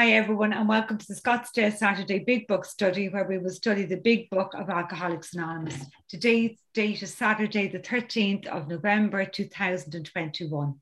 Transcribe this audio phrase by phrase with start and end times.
[0.00, 3.84] Hi, everyone, and welcome to the Scottsdale Saturday Big Book Study, where we will study
[3.84, 5.76] the Big Book of Alcoholics Anonymous.
[6.08, 10.74] Today's date is Saturday, the 13th of November 2021.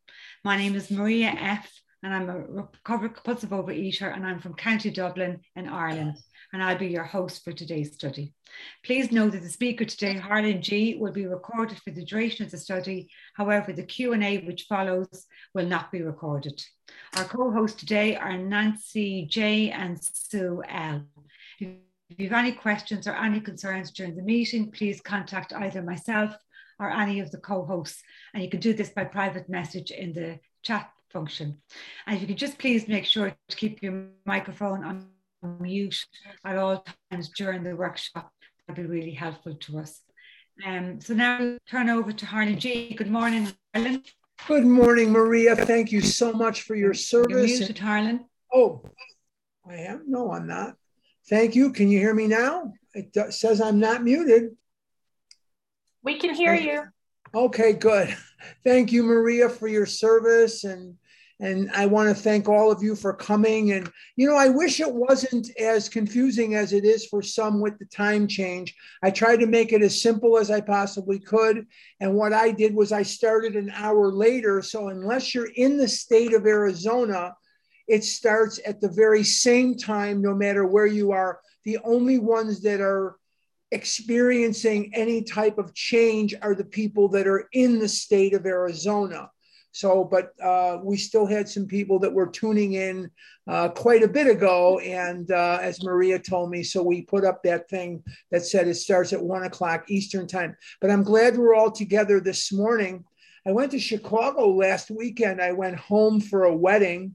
[0.45, 1.69] My name is Maria F.,
[2.05, 6.15] and I'm a recovered compulsive overeater, and I'm from County Dublin in Ireland
[6.53, 8.33] and I'll be your host for today's study.
[8.85, 12.51] Please know that the speaker today, Harlan G, will be recorded for the duration of
[12.51, 13.11] the study.
[13.35, 16.63] However, the Q&A which follows will not be recorded.
[17.17, 21.05] Our co-hosts today are Nancy J and Sue L.
[21.61, 26.35] If you have any questions or any concerns during the meeting, please contact either myself
[26.79, 28.03] or any of the co-hosts.
[28.33, 31.59] And you can do this by private message in the chat function.
[32.07, 35.07] And if you could just please make sure to keep your microphone on
[35.43, 35.97] mute
[36.45, 38.33] at all times during the workshop.
[38.67, 40.01] That'd be really helpful to us.
[40.67, 42.95] Um, so now we'll turn over to Harlan G.
[42.95, 44.03] Good morning, Harlan.
[44.47, 45.55] Good morning, Maria.
[45.55, 47.31] Thank you so much for your service.
[47.31, 48.25] You're muted, Harlan.
[48.53, 48.83] Oh,
[49.69, 50.05] I am?
[50.07, 50.75] No, I'm not.
[51.29, 51.73] Thank you.
[51.73, 52.73] Can you hear me now?
[52.95, 54.57] It says I'm not muted.
[56.03, 56.85] We can hear you.
[57.35, 58.17] Okay, good.
[58.65, 60.95] Thank you, Maria, for your service and
[61.41, 63.71] and I want to thank all of you for coming.
[63.73, 67.79] And, you know, I wish it wasn't as confusing as it is for some with
[67.79, 68.75] the time change.
[69.03, 71.67] I tried to make it as simple as I possibly could.
[72.01, 74.63] And what I did was I started an hour later.
[74.63, 77.35] So, unless you're in the state of Arizona,
[77.87, 81.41] it starts at the very same time, no matter where you are.
[81.65, 83.17] The only ones that are
[83.71, 89.31] experiencing any type of change are the people that are in the state of Arizona.
[89.79, 93.09] So, but uh, we still had some people that were tuning in
[93.47, 94.81] uh, quite a bit ago.
[94.81, 98.75] And uh, as Maria told me, so we put up that thing that said it
[98.75, 100.57] starts at one o'clock Eastern time.
[100.81, 103.05] But I'm glad we're all together this morning.
[103.47, 105.41] I went to Chicago last weekend.
[105.41, 107.15] I went home for a wedding.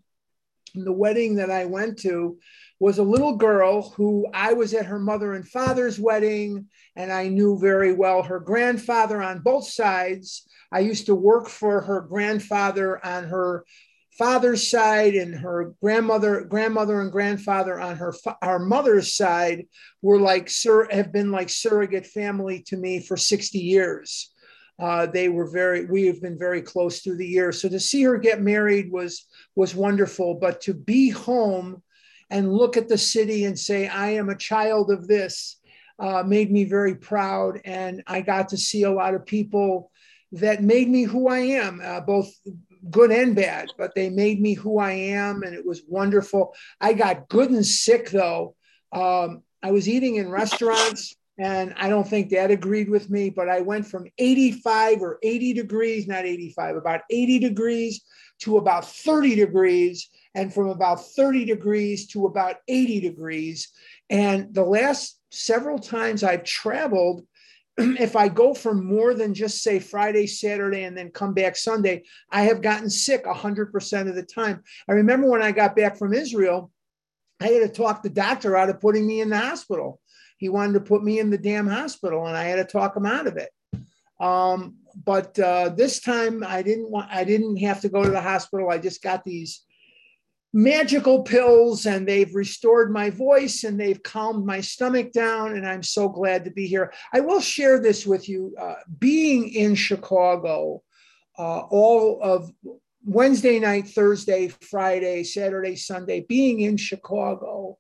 [0.73, 2.37] And the wedding that I went to
[2.79, 7.27] was a little girl who I was at her mother and father's wedding, and I
[7.27, 10.47] knew very well her grandfather on both sides.
[10.71, 13.65] I used to work for her grandfather on her
[14.17, 19.65] father's side and her grandmother grandmother and grandfather on her our mother's side
[20.03, 24.31] were like sir have been like surrogate family to me for 60 years
[24.79, 28.03] uh, they were very we have been very close through the years so to see
[28.03, 31.81] her get married was was wonderful but to be home
[32.33, 35.59] and look at the city and say i am a child of this
[35.99, 39.91] uh, made me very proud and i got to see a lot of people
[40.33, 42.33] that made me who I am, uh, both
[42.89, 45.43] good and bad, but they made me who I am.
[45.43, 46.55] And it was wonderful.
[46.81, 48.55] I got good and sick though.
[48.91, 53.47] Um, I was eating in restaurants and I don't think that agreed with me, but
[53.47, 58.01] I went from 85 or 80 degrees, not 85, about 80 degrees
[58.43, 63.69] to about 30 degrees, and from about 30 degrees to about 80 degrees.
[64.09, 67.25] And the last several times I've traveled,
[67.77, 72.03] if I go for more than just say Friday, Saturday, and then come back Sunday,
[72.31, 74.63] I have gotten sick 100% of the time.
[74.87, 76.71] I remember when I got back from Israel,
[77.39, 79.99] I had to talk the doctor out of putting me in the hospital.
[80.37, 83.05] He wanted to put me in the damn hospital, and I had to talk him
[83.05, 83.49] out of it.
[84.23, 87.09] Um, but uh, this time, I didn't want.
[87.11, 88.69] I didn't have to go to the hospital.
[88.69, 89.63] I just got these
[90.53, 95.81] magical pills and they've restored my voice and they've calmed my stomach down and i'm
[95.81, 100.79] so glad to be here i will share this with you uh, being in chicago
[101.39, 102.51] uh, all of
[103.03, 107.75] wednesday night thursday friday saturday sunday being in chicago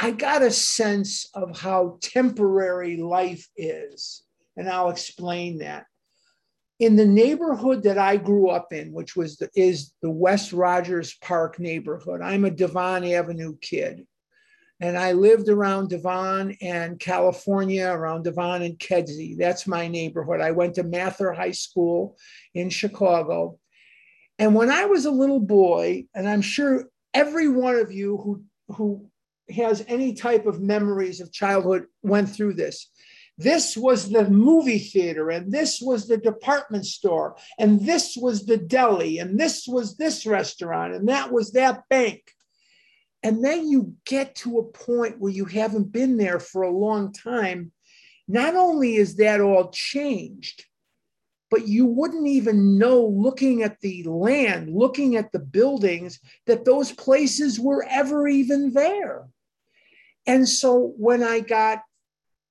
[0.00, 4.22] i got a sense of how temporary life is
[4.56, 5.86] and i'll explain that
[6.78, 11.14] in the neighborhood that I grew up in, which was the, is the West Rogers
[11.22, 14.06] Park neighborhood, I'm a Devon Avenue kid.
[14.78, 19.36] And I lived around Devon and California, around Devon and Kedzie.
[19.38, 20.42] That's my neighborhood.
[20.42, 22.18] I went to Mather High School
[22.52, 23.58] in Chicago.
[24.38, 26.84] And when I was a little boy, and I'm sure
[27.14, 28.42] every one of you who,
[28.74, 29.06] who
[29.48, 32.90] has any type of memories of childhood went through this.
[33.38, 38.56] This was the movie theater, and this was the department store, and this was the
[38.56, 42.22] deli, and this was this restaurant, and that was that bank.
[43.22, 47.12] And then you get to a point where you haven't been there for a long
[47.12, 47.72] time.
[48.26, 50.64] Not only is that all changed,
[51.50, 56.90] but you wouldn't even know looking at the land, looking at the buildings, that those
[56.92, 59.28] places were ever even there.
[60.26, 61.82] And so when I got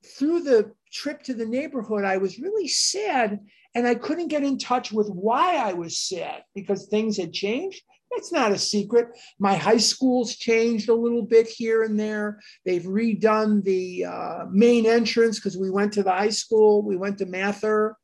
[0.05, 3.39] through the trip to the neighborhood, I was really sad
[3.75, 7.83] and I couldn't get in touch with why I was sad because things had changed.
[8.11, 9.09] It's not a secret.
[9.37, 12.39] My high school's changed a little bit here and there.
[12.63, 16.81] They've redone the uh, main entrance because we went to the high school.
[16.81, 17.97] We went to Mather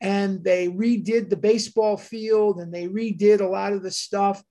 [0.00, 4.42] and they redid the baseball field and they redid a lot of the stuff.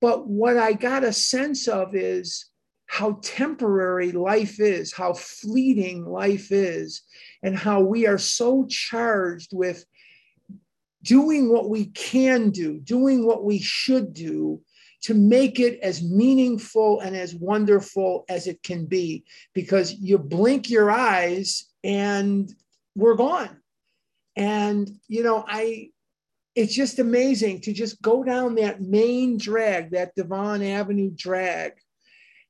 [0.00, 2.46] But what I got a sense of is
[2.86, 7.02] how temporary life is, how fleeting life is,
[7.42, 9.84] and how we are so charged with
[11.02, 14.60] doing what we can do, doing what we should do
[15.02, 19.24] to make it as meaningful and as wonderful as it can be.
[19.52, 22.52] Because you blink your eyes and
[22.94, 23.60] we're gone.
[24.36, 25.90] And, you know, I,
[26.54, 31.74] it's just amazing to just go down that main drag, that Devon Avenue drag,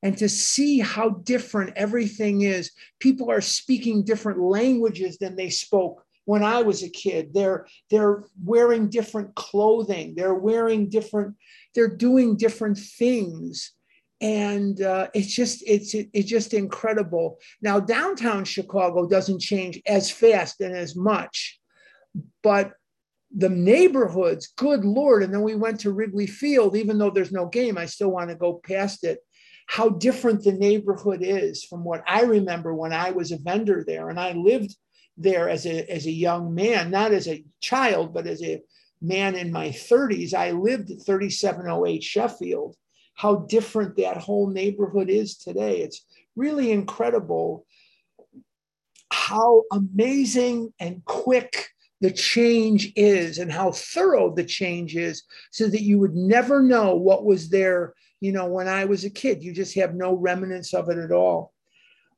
[0.03, 2.71] and to see how different everything is.
[2.99, 7.33] People are speaking different languages than they spoke when I was a kid.
[7.33, 10.13] They're they're wearing different clothing.
[10.15, 11.35] They're wearing different.
[11.73, 13.71] They're doing different things,
[14.21, 17.39] and uh, it's just it's it's just incredible.
[17.61, 21.59] Now downtown Chicago doesn't change as fast and as much,
[22.43, 22.73] but
[23.35, 25.23] the neighborhoods, good lord!
[25.23, 26.75] And then we went to Wrigley Field.
[26.75, 29.19] Even though there's no game, I still want to go past it.
[29.67, 34.09] How different the neighborhood is from what I remember when I was a vendor there,
[34.09, 34.75] and I lived
[35.17, 38.61] there as a, as a young man, not as a child, but as a
[39.01, 40.33] man in my 30s.
[40.33, 42.75] I lived at 3708 Sheffield.
[43.13, 45.81] How different that whole neighborhood is today.
[45.81, 46.05] It's
[46.35, 47.65] really incredible
[49.09, 51.67] how amazing and quick
[51.99, 56.95] the change is and how thorough the change is so that you would never know
[56.95, 60.73] what was there you know when i was a kid you just have no remnants
[60.73, 61.53] of it at all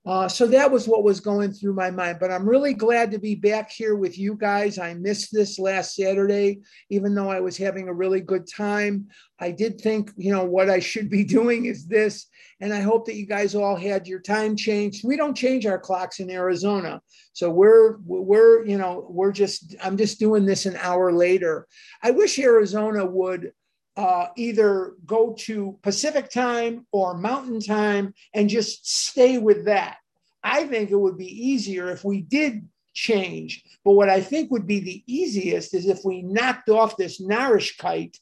[0.05, 2.17] uh, so that was what was going through my mind.
[2.19, 4.79] But I'm really glad to be back here with you guys.
[4.79, 9.07] I missed this last Saturday, even though I was having a really good time.
[9.39, 12.27] I did think, you know, what I should be doing is this.
[12.61, 15.05] And I hope that you guys all had your time changed.
[15.05, 17.01] We don't change our clocks in Arizona.
[17.33, 21.67] So we're, we're, you know, we're just, I'm just doing this an hour later.
[22.01, 23.51] I wish Arizona would
[23.99, 29.97] uh, either go to Pacific time or Mountain time and just stay with that.
[30.41, 33.61] I think it would be easier if we did change.
[33.83, 38.17] But what I think would be the easiest is if we knocked off this Narishkeit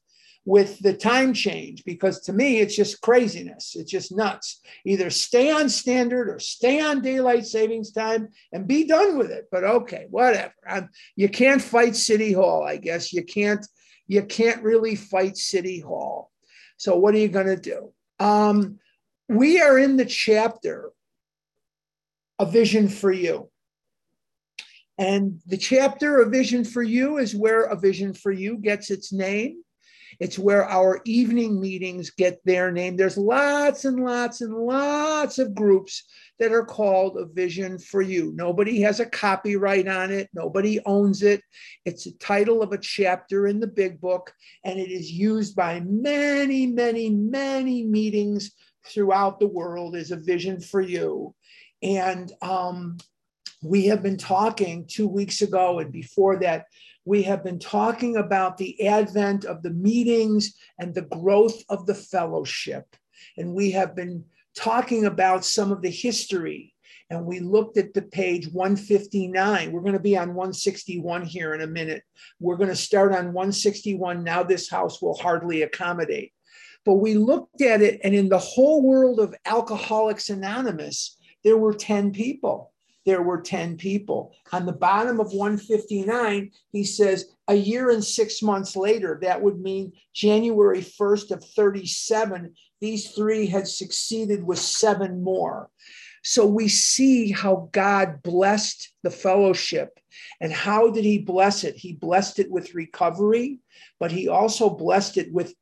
[0.46, 3.76] with the time change, because to me, it's just craziness.
[3.76, 4.62] It's just nuts.
[4.84, 9.46] Either stay on standard or stay on daylight savings time and be done with it.
[9.52, 10.54] But okay, whatever.
[10.68, 13.14] I'm, you can't fight City Hall, I guess.
[13.14, 13.64] You can't
[14.08, 16.32] you can't really fight City Hall.
[16.78, 17.92] So, what are you going to do?
[18.20, 18.80] Um,
[19.28, 20.92] we are in the chapter
[22.40, 23.50] A Vision for You.
[24.98, 29.12] And the chapter A Vision for You is where A Vision for You gets its
[29.14, 29.64] name.
[30.20, 32.98] It's where our evening meetings get their name.
[32.98, 36.04] There's lots and lots and lots of groups
[36.40, 38.32] that are called A Vision for You.
[38.36, 41.42] Nobody has a copyright on it, nobody owns it.
[41.86, 44.34] It's a title of a chapter in the big book,
[44.64, 48.52] and it is used by many, many, many meetings
[48.88, 51.36] throughout the world as A Vision for You.
[51.84, 52.98] And um,
[53.62, 56.66] we have been talking two weeks ago and before that
[57.08, 61.96] we have been talking about the advent of the meetings and the growth of the
[61.96, 62.86] fellowship.
[63.38, 64.26] And we have been
[64.58, 66.74] talking about some of the history.
[67.10, 69.72] And we looked at the page 159.
[69.72, 72.04] We're going to be on 161 here in a minute.
[72.42, 74.22] We're going to start on 161.
[74.22, 76.34] Now, this house will hardly accommodate.
[76.84, 81.74] But we looked at it, and in the whole world of Alcoholics Anonymous, there were
[81.74, 82.74] 10 people
[83.08, 84.34] there were 10 people.
[84.52, 89.62] On the bottom of 159, he says, a year and six months later, that would
[89.62, 95.70] mean January 1st of 37, these three had succeeded with seven more.
[96.26, 99.98] So we see how God blessed the fellowship.
[100.42, 101.78] And how did he bless it?
[101.78, 103.60] He blessed it with recovery,
[104.02, 105.54] but he also blessed it with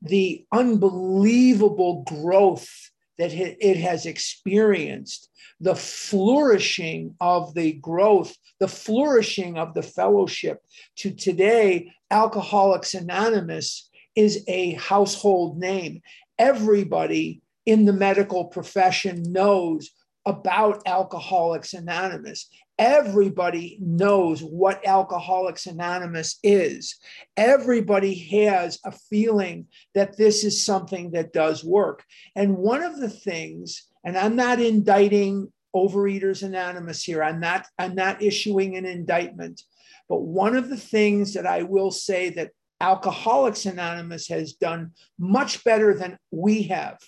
[0.00, 2.68] the unbelievable growth
[3.18, 5.30] that it has experienced
[5.60, 10.62] the flourishing of the growth, the flourishing of the fellowship.
[10.96, 16.00] To today, Alcoholics Anonymous is a household name.
[16.38, 19.90] Everybody in the medical profession knows
[20.26, 22.48] about Alcoholics Anonymous.
[22.78, 26.96] Everybody knows what Alcoholics Anonymous is.
[27.36, 32.02] Everybody has a feeling that this is something that does work.
[32.34, 37.22] And one of the things and I'm not indicting Overeaters Anonymous here.
[37.22, 39.62] I'm not, I'm not issuing an indictment.
[40.08, 45.64] But one of the things that I will say that Alcoholics Anonymous has done much
[45.64, 46.98] better than we have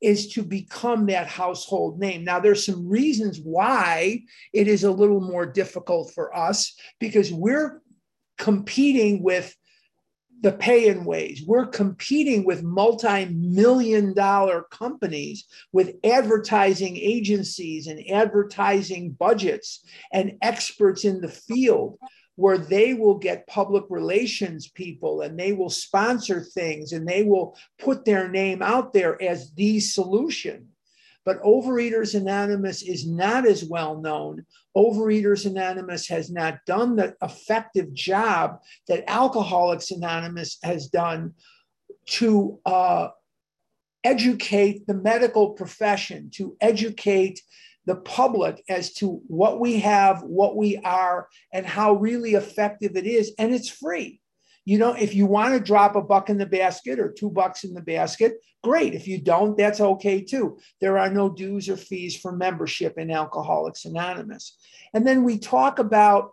[0.00, 2.24] is to become that household name.
[2.24, 7.82] Now, there's some reasons why it is a little more difficult for us because we're
[8.38, 9.54] competing with
[10.42, 11.44] the pay in ways.
[11.46, 21.04] We're competing with multi million dollar companies, with advertising agencies and advertising budgets and experts
[21.04, 21.98] in the field
[22.40, 27.54] where they will get public relations people and they will sponsor things and they will
[27.78, 30.66] put their name out there as the solution.
[31.26, 34.46] But Overeaters Anonymous is not as well known.
[34.74, 41.34] Overeaters Anonymous has not done the effective job that Alcoholics Anonymous has done
[42.06, 43.08] to uh,
[44.02, 47.42] educate the medical profession, to educate
[47.86, 53.06] the public as to what we have, what we are, and how really effective it
[53.06, 53.32] is.
[53.38, 54.20] And it's free.
[54.64, 57.64] You know, if you want to drop a buck in the basket or two bucks
[57.64, 58.94] in the basket, great.
[58.94, 60.58] If you don't, that's okay too.
[60.80, 64.58] There are no dues or fees for membership in Alcoholics Anonymous.
[64.92, 66.32] And then we talk about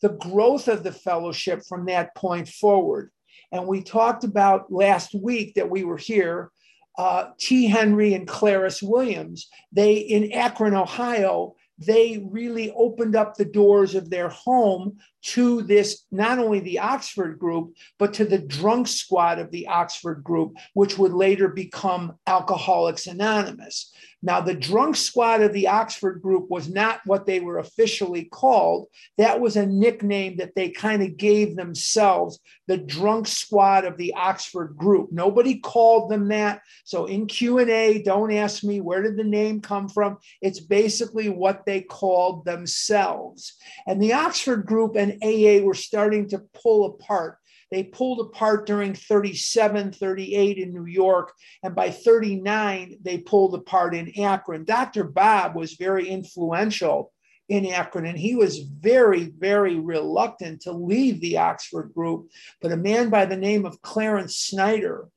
[0.00, 3.10] the growth of the fellowship from that point forward.
[3.50, 6.52] And we talked about last week that we were here
[6.98, 7.66] uh, T.
[7.66, 14.10] Henry and Clarace Williams, they in Akron, Ohio, they really opened up the doors of
[14.10, 19.52] their home to this not only the Oxford group, but to the drunk squad of
[19.52, 23.92] the Oxford group, which would later become Alcoholics Anonymous.
[24.20, 28.88] Now, the drunk squad of the Oxford group was not what they were officially called.
[29.16, 34.14] That was a nickname that they kind of gave themselves, the drunk squad of the
[34.14, 35.12] Oxford group.
[35.12, 36.62] Nobody called them that.
[36.84, 40.18] So in Q&A, don't ask me where did the name come from?
[40.42, 43.54] It's basically what they called themselves.
[43.86, 47.38] And the Oxford group and AA were starting to pull apart
[47.70, 51.32] they pulled apart during 37, 38 in New York.
[51.62, 54.64] And by 39, they pulled apart in Akron.
[54.64, 55.04] Dr.
[55.04, 57.12] Bob was very influential
[57.48, 62.30] in Akron, and he was very, very reluctant to leave the Oxford group.
[62.60, 65.08] But a man by the name of Clarence Snyder,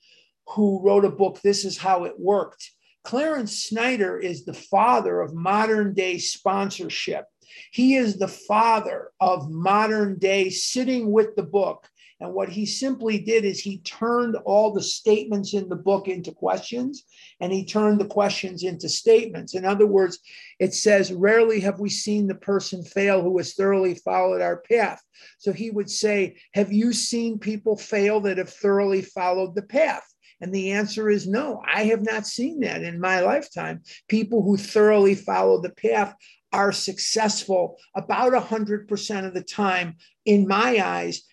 [0.48, 2.72] who wrote a book, This is How It Worked.
[3.04, 7.26] Clarence Snyder is the father of modern day sponsorship.
[7.72, 11.88] He is the father of modern day sitting with the book
[12.22, 16.32] and what he simply did is he turned all the statements in the book into
[16.32, 17.04] questions
[17.40, 19.56] and he turned the questions into statements.
[19.56, 20.20] In other words,
[20.60, 25.02] it says, Rarely have we seen the person fail who has thoroughly followed our path.
[25.40, 30.04] So he would say, Have you seen people fail that have thoroughly followed the path?
[30.42, 33.82] And the answer is no, I have not seen that in my lifetime.
[34.08, 36.14] People who thoroughly follow the path
[36.54, 41.24] are successful about 100% of the time, in my eyes,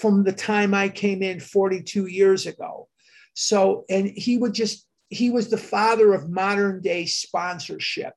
[0.00, 2.88] from the time I came in 42 years ago.
[3.34, 8.14] So, and he would just, he was the father of modern day sponsorship.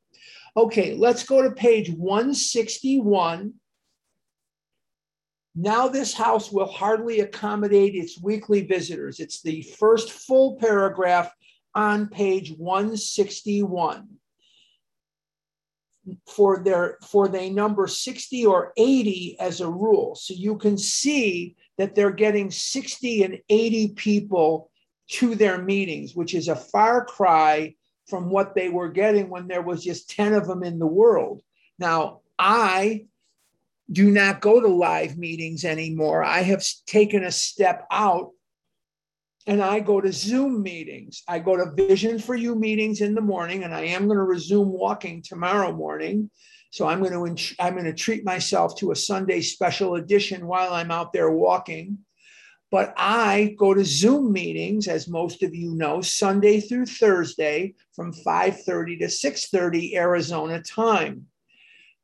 [0.56, 3.54] Okay, let's go to page 161.
[5.56, 9.20] Now, this house will hardly accommodate its weekly visitors.
[9.20, 11.32] It's the first full paragraph
[11.75, 14.18] on page 161
[16.27, 20.15] for their for they number 60 or 80 as a rule.
[20.15, 24.72] So you can see that they're getting 60 and 80 people
[25.10, 27.75] to their meetings which is a far cry
[28.08, 31.41] from what they were getting when there was just 10 of them in the world.
[31.77, 33.06] Now i
[33.91, 36.24] do not go to live meetings anymore.
[36.24, 38.32] I have taken a step out
[39.50, 41.24] and I go to Zoom meetings.
[41.27, 44.24] I go to Vision for You meetings in the morning, and I am going to
[44.24, 46.29] resume walking tomorrow morning.
[46.70, 50.72] So I'm going to I'm going to treat myself to a Sunday special edition while
[50.74, 51.98] I'm out there walking.
[52.70, 58.13] But I go to Zoom meetings, as most of you know, Sunday through Thursday from
[58.13, 61.25] 5:30 to 6:30 Arizona time.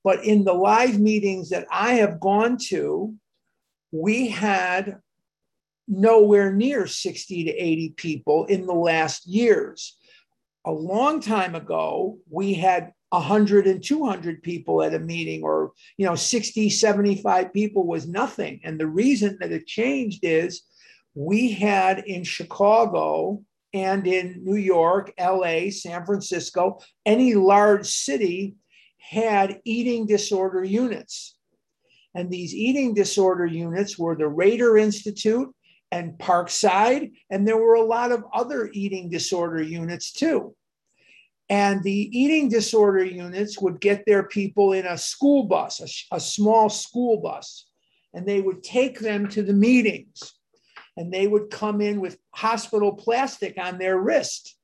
[0.03, 3.13] But in the live meetings that I have gone to,
[3.91, 4.99] we had
[5.87, 9.97] nowhere near 60 to 80 people in the last years.
[10.65, 16.05] A long time ago, we had 100 and 200 people at a meeting or you
[16.05, 20.63] know 60 75 people was nothing and the reason that it changed is
[21.13, 23.41] we had in chicago
[23.73, 28.55] and in new york la san francisco any large city
[28.97, 31.37] had eating disorder units
[32.15, 35.54] and these eating disorder units were the rader institute
[35.91, 40.55] and Parkside, and there were a lot of other eating disorder units too.
[41.47, 46.19] And the eating disorder units would get their people in a school bus, a, a
[46.19, 47.67] small school bus.
[48.13, 50.33] and they would take them to the meetings
[50.97, 54.55] and they would come in with hospital plastic on their wrist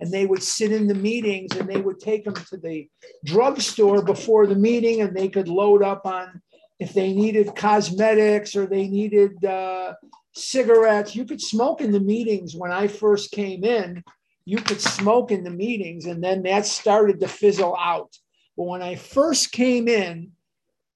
[0.00, 2.88] and they would sit in the meetings and they would take them to the
[3.24, 6.40] drugstore before the meeting and they could load up on
[6.78, 9.94] if they needed cosmetics or they needed uh,
[10.34, 14.02] cigarettes you could smoke in the meetings when i first came in
[14.44, 18.10] you could smoke in the meetings and then that started to fizzle out
[18.56, 20.32] but when i first came in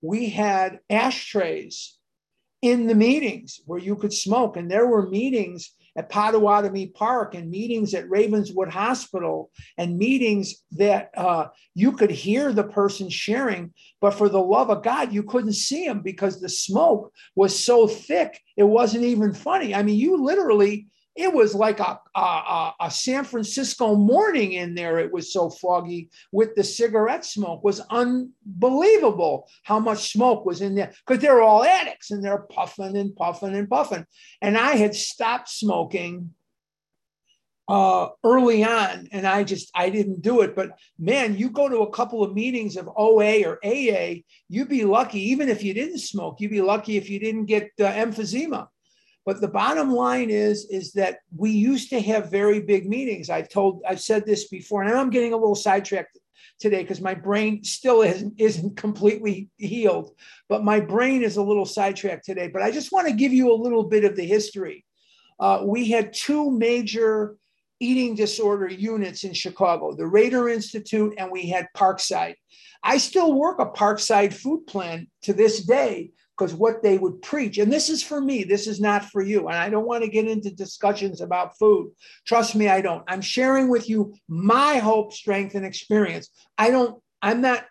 [0.00, 1.98] we had ashtrays
[2.62, 4.56] in the meetings where you could smoke.
[4.56, 11.10] And there were meetings at Potawatomi Park and meetings at Ravenswood Hospital and meetings that
[11.16, 15.54] uh, you could hear the person sharing, but for the love of God, you couldn't
[15.54, 19.74] see them because the smoke was so thick, it wasn't even funny.
[19.74, 20.86] I mean, you literally
[21.18, 25.00] it was like a, a, a, San Francisco morning in there.
[25.00, 27.58] It was so foggy with the cigarette smoke.
[27.58, 32.46] It was unbelievable how much smoke was in there because they're all addicts and they're
[32.50, 34.06] puffing and puffing and puffing.
[34.40, 36.34] And I had stopped smoking
[37.66, 40.54] uh, early on, and I just I didn't do it.
[40.54, 40.70] But
[41.00, 45.30] man, you go to a couple of meetings of OA or AA, you'd be lucky.
[45.30, 48.68] Even if you didn't smoke, you'd be lucky if you didn't get uh, emphysema
[49.28, 53.28] but the bottom line is, is that we used to have very big meetings.
[53.28, 56.18] I've told, I've said this before, and I'm getting a little sidetracked
[56.58, 60.12] today because my brain still isn't, isn't completely healed,
[60.48, 62.48] but my brain is a little sidetracked today.
[62.48, 64.86] But I just want to give you a little bit of the history.
[65.38, 67.36] Uh, we had two major
[67.80, 72.36] eating disorder units in Chicago, the Rader Institute, and we had Parkside.
[72.82, 77.58] I still work a Parkside food plan to this day because what they would preach,
[77.58, 79.48] and this is for me, this is not for you.
[79.48, 81.90] And I don't want to get into discussions about food.
[82.26, 83.02] Trust me, I don't.
[83.08, 86.30] I'm sharing with you my hope, strength, and experience.
[86.56, 87.64] I don't, I'm not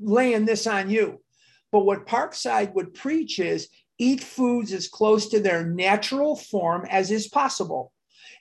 [0.00, 1.20] laying this on you.
[1.72, 7.10] But what Parkside would preach is eat foods as close to their natural form as
[7.10, 7.92] is possible.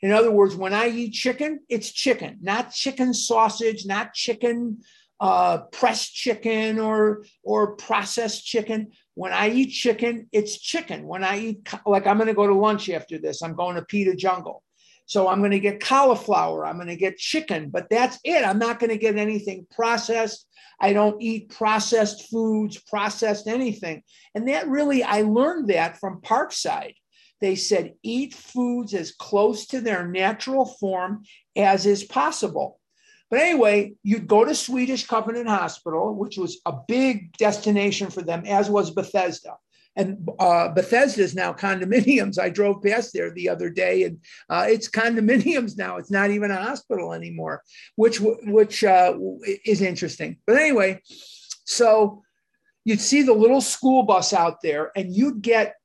[0.03, 4.81] In other words, when I eat chicken, it's chicken, not chicken sausage, not chicken
[5.19, 8.91] uh, pressed chicken or or processed chicken.
[9.17, 11.07] When I eat chicken, it's chicken.
[11.07, 13.81] When I eat, like I'm going to go to lunch after this, I'm going to
[13.81, 14.61] Pita Jungle.
[15.07, 18.45] So I'm going to get cauliflower, I'm going to get chicken, but that's it.
[18.45, 20.45] I'm not going to get anything processed.
[20.79, 24.03] I don't eat processed foods, processed anything.
[24.35, 26.93] And that really, I learned that from Parkside.
[27.41, 31.23] They said, eat foods as close to their natural form
[31.55, 32.79] as is possible.
[33.29, 38.43] But anyway, you'd go to Swedish Covenant Hospital, which was a big destination for them,
[38.45, 39.57] as was Bethesda.
[39.97, 42.39] And uh, Bethesda is now condominiums.
[42.39, 45.97] I drove past there the other day, and uh, it's condominiums now.
[45.97, 47.63] It's not even a hospital anymore,
[47.95, 49.17] which which uh,
[49.65, 50.37] is interesting.
[50.45, 51.01] But anyway,
[51.65, 52.23] so
[52.85, 55.75] you'd see the little school bus out there, and you'd get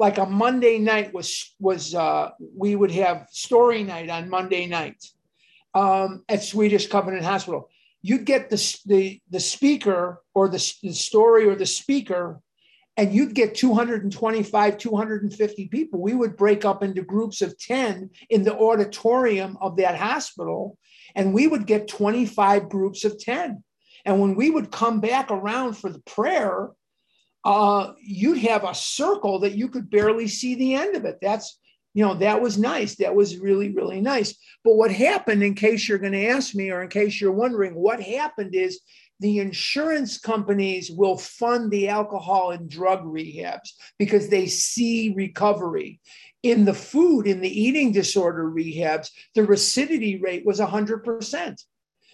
[0.00, 4.96] like a Monday night was was uh, we would have story night on Monday night
[5.74, 7.68] um, at Swedish Covenant Hospital.
[8.02, 12.40] You'd get the, the, the speaker or the, the story or the speaker,
[12.96, 16.00] and you'd get 225, 250 people.
[16.00, 20.78] We would break up into groups of 10 in the auditorium of that hospital,
[21.14, 23.62] and we would get 25 groups of 10.
[24.04, 26.70] And when we would come back around for the prayer,
[27.44, 31.18] uh, you'd have a circle that you could barely see the end of it.
[31.20, 31.58] That's
[31.94, 32.96] you know that was nice.
[32.96, 34.34] That was really really nice.
[34.64, 37.74] But what happened in case you're going to ask me or in case you're wondering
[37.74, 38.80] what happened is
[39.18, 46.00] the insurance companies will fund the alcohol and drug rehabs because they see recovery.
[46.42, 51.64] In the food in the eating disorder rehabs the recidivity rate was 100%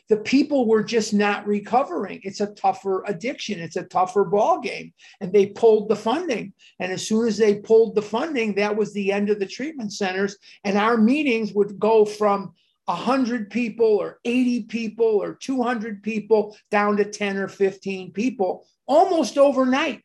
[0.08, 2.20] the people were just not recovering.
[2.22, 3.58] It's a tougher addiction.
[3.58, 4.92] It's a tougher ball game.
[5.20, 6.52] And they pulled the funding.
[6.78, 9.92] And as soon as they pulled the funding, that was the end of the treatment
[9.92, 10.36] centers.
[10.64, 12.52] And our meetings would go from
[12.84, 19.36] 100 people or 80 people or 200 people down to 10 or 15 people almost
[19.36, 20.02] overnight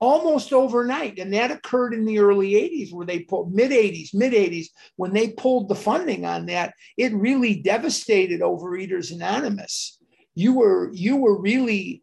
[0.00, 1.18] almost overnight.
[1.18, 5.12] And that occurred in the early 80s, where they pulled mid 80s, mid 80s, when
[5.12, 9.98] they pulled the funding on that, it really devastated Overeaters Anonymous.
[10.34, 12.02] You were you were really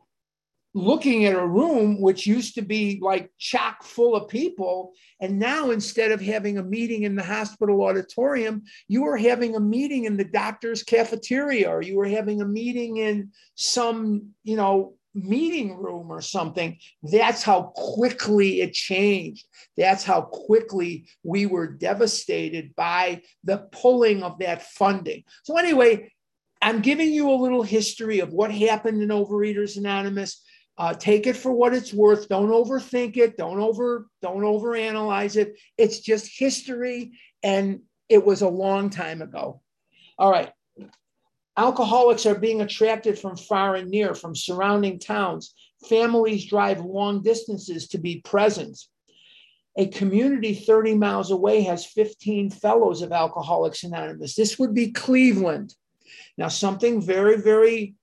[0.78, 4.94] looking at a room which used to be like chock full of people.
[5.20, 9.60] And now instead of having a meeting in the hospital auditorium, you were having a
[9.60, 14.97] meeting in the doctor's cafeteria, or you were having a meeting in some, you know,
[15.18, 16.78] meeting room or something.
[17.04, 19.48] That's how quickly it changed.
[19.76, 25.24] That's how quickly we were devastated by the pulling of that funding.
[25.44, 26.12] So, anyway,
[26.62, 30.44] I'm giving you a little history of what happened in Overeaters Anonymous.
[30.78, 32.30] Uh, take it for what it's worth.
[32.30, 33.36] Don't overthink it.
[33.36, 35.60] Don't over don't overanalyze it.
[35.78, 39.62] It's just history, and it was a long time ago.
[40.20, 40.52] All right.
[41.58, 45.56] Alcoholics are being attracted from far and near, from surrounding towns.
[45.90, 48.80] Families drive long distances to be present.
[49.76, 54.36] A community 30 miles away has 15 fellows of Alcoholics Anonymous.
[54.36, 55.74] This would be Cleveland.
[56.38, 57.96] Now, something very, very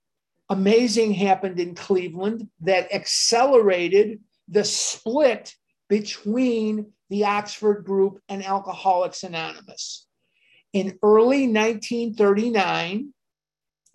[0.49, 5.53] amazing happened in Cleveland that accelerated the split
[5.87, 10.07] between the Oxford group and Alcoholics Anonymous.
[10.73, 13.13] In early 1939,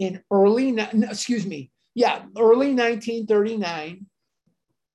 [0.01, 4.07] in early, excuse me, yeah, early 1939,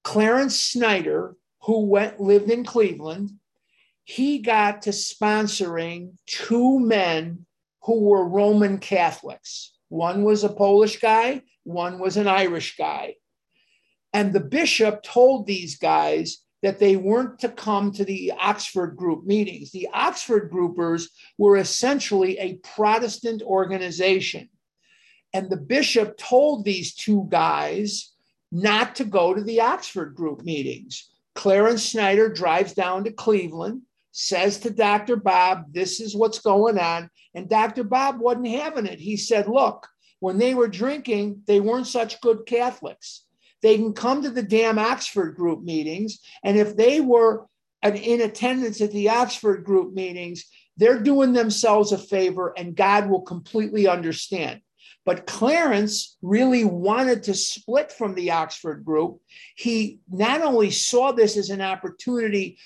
[0.03, 3.31] Clarence Snyder, who went lived in Cleveland,
[4.03, 7.45] he got to sponsoring two men
[7.83, 9.73] who were Roman Catholics.
[9.89, 13.15] One was a Polish guy, one was an Irish guy.
[14.11, 19.25] And the bishop told these guys that they weren't to come to the Oxford group
[19.25, 19.71] meetings.
[19.71, 24.49] The Oxford groupers were essentially a Protestant organization.
[25.35, 28.13] And the bishop told these two guys
[28.53, 31.09] not to go to the Oxford group meetings.
[31.35, 33.81] Clarence Snyder drives down to Cleveland,
[34.13, 35.17] says to Dr.
[35.17, 37.09] Bob, This is what's going on.
[37.33, 37.83] And Dr.
[37.83, 38.97] Bob wasn't having it.
[38.97, 39.85] He said, Look,
[40.21, 43.25] when they were drinking, they weren't such good Catholics.
[43.61, 46.19] They can come to the damn Oxford group meetings.
[46.45, 47.45] And if they were
[47.83, 50.45] in attendance at the Oxford group meetings,
[50.77, 54.61] they're doing themselves a favor and God will completely understand.
[55.05, 59.19] But Clarence really wanted to split from the Oxford group.
[59.55, 62.57] He not only saw this as an opportunity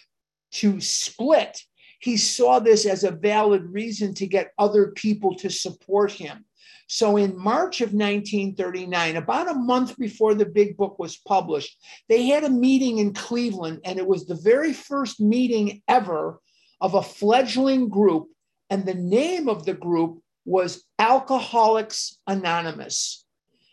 [0.54, 1.62] to split,
[2.00, 6.46] he saw this as a valid reason to get other people to support him.
[6.88, 11.78] So in March of 1939, about a month before the big book was published,
[12.08, 16.40] they had a meeting in Cleveland, and it was the very first meeting ever
[16.82, 18.30] of a fledgling group.
[18.72, 23.24] And the name of the group was Alcoholics Anonymous.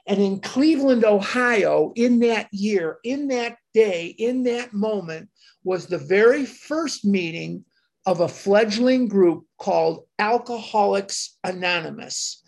[0.06, 5.30] And in Cleveland, Ohio, in that year, in that day, in that moment,
[5.64, 7.64] was the very first meeting
[8.04, 12.42] of a fledgling group called Alcoholics Anonymous.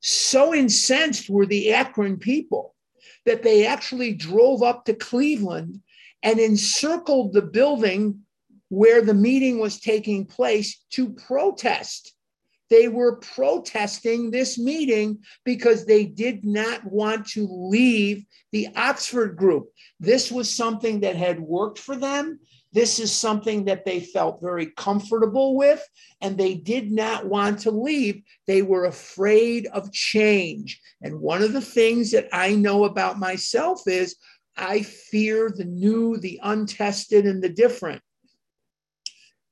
[0.00, 2.74] So incensed were the Akron people
[3.26, 5.82] that they actually drove up to Cleveland
[6.22, 8.20] and encircled the building
[8.70, 12.14] where the meeting was taking place to protest
[12.70, 19.68] they were protesting this meeting because they did not want to leave the Oxford group.
[20.00, 22.40] This was something that had worked for them.
[22.72, 25.82] This is something that they felt very comfortable with,
[26.20, 28.22] and they did not want to leave.
[28.46, 30.80] They were afraid of change.
[31.00, 34.16] And one of the things that I know about myself is
[34.56, 38.02] I fear the new, the untested, and the different.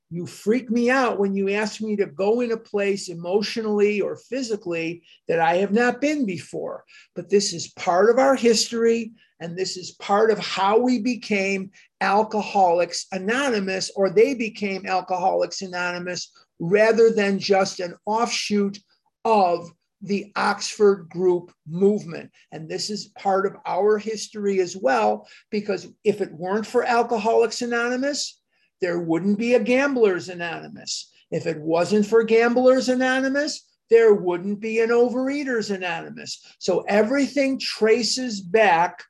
[0.09, 4.17] You freak me out when you ask me to go in a place emotionally or
[4.17, 6.85] physically that I have not been before.
[7.17, 11.73] But this is part of our history, and this is part of how we became
[12.01, 18.79] Alcoholics Anonymous, or they became Alcoholics Anonymous rather than just an offshoot
[19.25, 19.69] of
[20.03, 22.31] the Oxford group movement.
[22.53, 27.61] And this is part of our history as well, because if it weren't for Alcoholics
[27.61, 28.41] Anonymous,
[28.81, 31.11] there wouldn't be a Gamblers Anonymous.
[31.31, 36.45] If it wasn't for Gamblers Anonymous, there wouldn't be an Overeaters Anonymous.
[36.59, 39.03] So everything traces back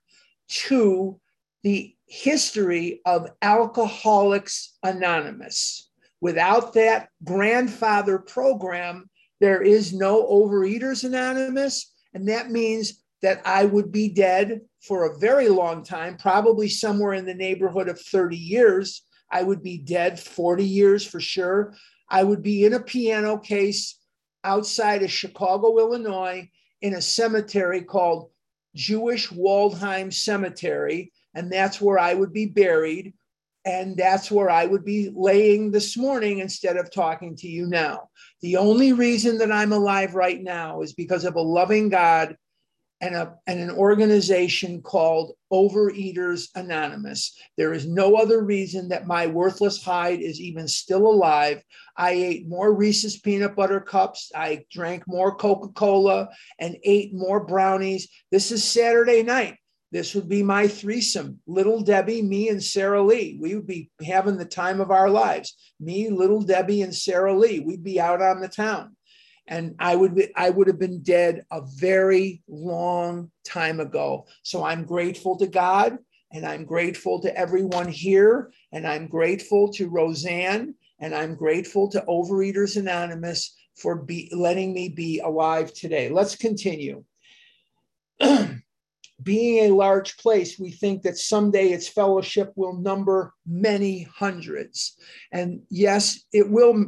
[0.48, 1.18] to
[1.62, 5.90] the history of Alcoholics Anonymous.
[6.20, 11.92] Without that grandfather program, there is no Overeaters Anonymous.
[12.14, 17.14] And that means that I would be dead for a very long time, probably somewhere
[17.14, 21.74] in the neighborhood of 30 years I would be dead 40 years for sure.
[22.08, 23.98] I would be in a piano case
[24.44, 26.48] outside of Chicago, Illinois,
[26.80, 28.30] in a cemetery called
[28.74, 31.12] Jewish Waldheim Cemetery.
[31.34, 33.14] And that's where I would be buried.
[33.64, 38.10] And that's where I would be laying this morning instead of talking to you now.
[38.40, 42.36] The only reason that I'm alive right now is because of a loving God
[43.06, 47.38] and, a, and an organization called Overeaters Anonymous.
[47.56, 51.62] There is no other reason that my worthless hide is even still alive.
[51.96, 54.32] I ate more Reese's peanut butter cups.
[54.34, 58.08] I drank more Coca Cola and ate more brownies.
[58.32, 59.56] This is Saturday night.
[59.92, 63.38] This would be my threesome Little Debbie, me, and Sara Lee.
[63.40, 65.56] We would be having the time of our lives.
[65.78, 67.60] Me, Little Debbie, and Sara Lee.
[67.60, 68.95] We'd be out on the town.
[69.48, 74.26] And I would be, I would have been dead a very long time ago.
[74.42, 75.98] So I'm grateful to God
[76.32, 82.04] and I'm grateful to everyone here and I'm grateful to Roseanne and I'm grateful to
[82.08, 86.08] Overeaters Anonymous for be, letting me be alive today.
[86.08, 87.04] Let's continue.
[89.22, 94.96] Being a large place, we think that someday its fellowship will number many hundreds.
[95.32, 96.86] And yes, it will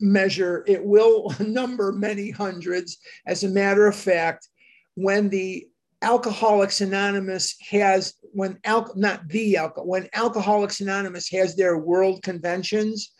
[0.00, 2.98] measure, it will number many hundreds.
[3.26, 4.48] As a matter of fact,
[4.94, 5.68] when the
[6.02, 13.12] Alcoholics Anonymous has, when al- not the alcohol, when Alcoholics Anonymous has their world conventions,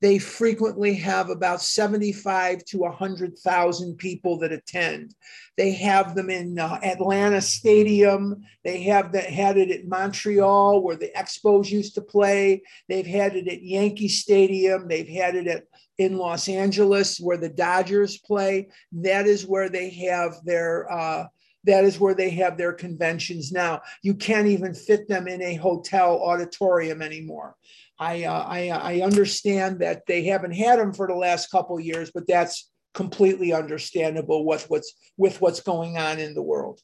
[0.00, 5.14] they frequently have about 75 to 100,000 people that attend.
[5.58, 8.42] They have them in uh, Atlanta Stadium.
[8.64, 12.62] They have that, had it at Montreal where the Expos used to play.
[12.88, 14.88] They've had it at Yankee Stadium.
[14.88, 15.64] They've had it at
[16.00, 18.68] in Los Angeles where the Dodgers play.
[18.90, 21.26] That is where they have their uh,
[21.64, 23.82] that is where they have their conventions now.
[24.02, 27.54] You can't even fit them in a hotel auditorium anymore.
[27.98, 32.10] I, uh, I, I understand that they haven't had them for the last couple years,
[32.14, 36.80] but that's completely understandable with what's with what's going on in the world.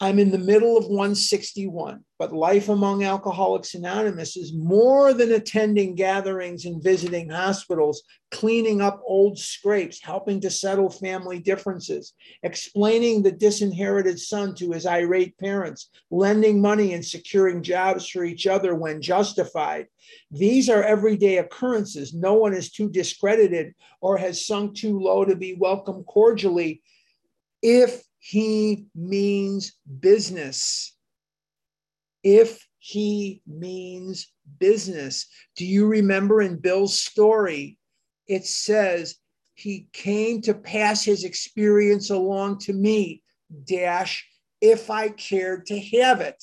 [0.00, 5.96] I'm in the middle of 161, but life among Alcoholics Anonymous is more than attending
[5.96, 13.32] gatherings and visiting hospitals, cleaning up old scrapes, helping to settle family differences, explaining the
[13.32, 19.02] disinherited son to his irate parents, lending money and securing jobs for each other when
[19.02, 19.88] justified.
[20.30, 22.14] These are everyday occurrences.
[22.14, 26.82] No one is too discredited or has sunk too low to be welcomed cordially
[27.62, 30.94] if he means business.
[32.22, 35.26] If he means business.
[35.56, 37.78] Do you remember in Bill's story?
[38.26, 39.16] It says
[39.54, 43.22] he came to pass his experience along to me,
[43.64, 44.26] dash,
[44.60, 46.42] if I cared to have it.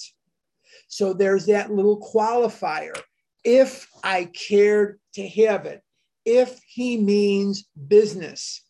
[0.88, 3.00] So there's that little qualifier.
[3.44, 5.82] If I cared to have it,
[6.26, 8.62] if he means business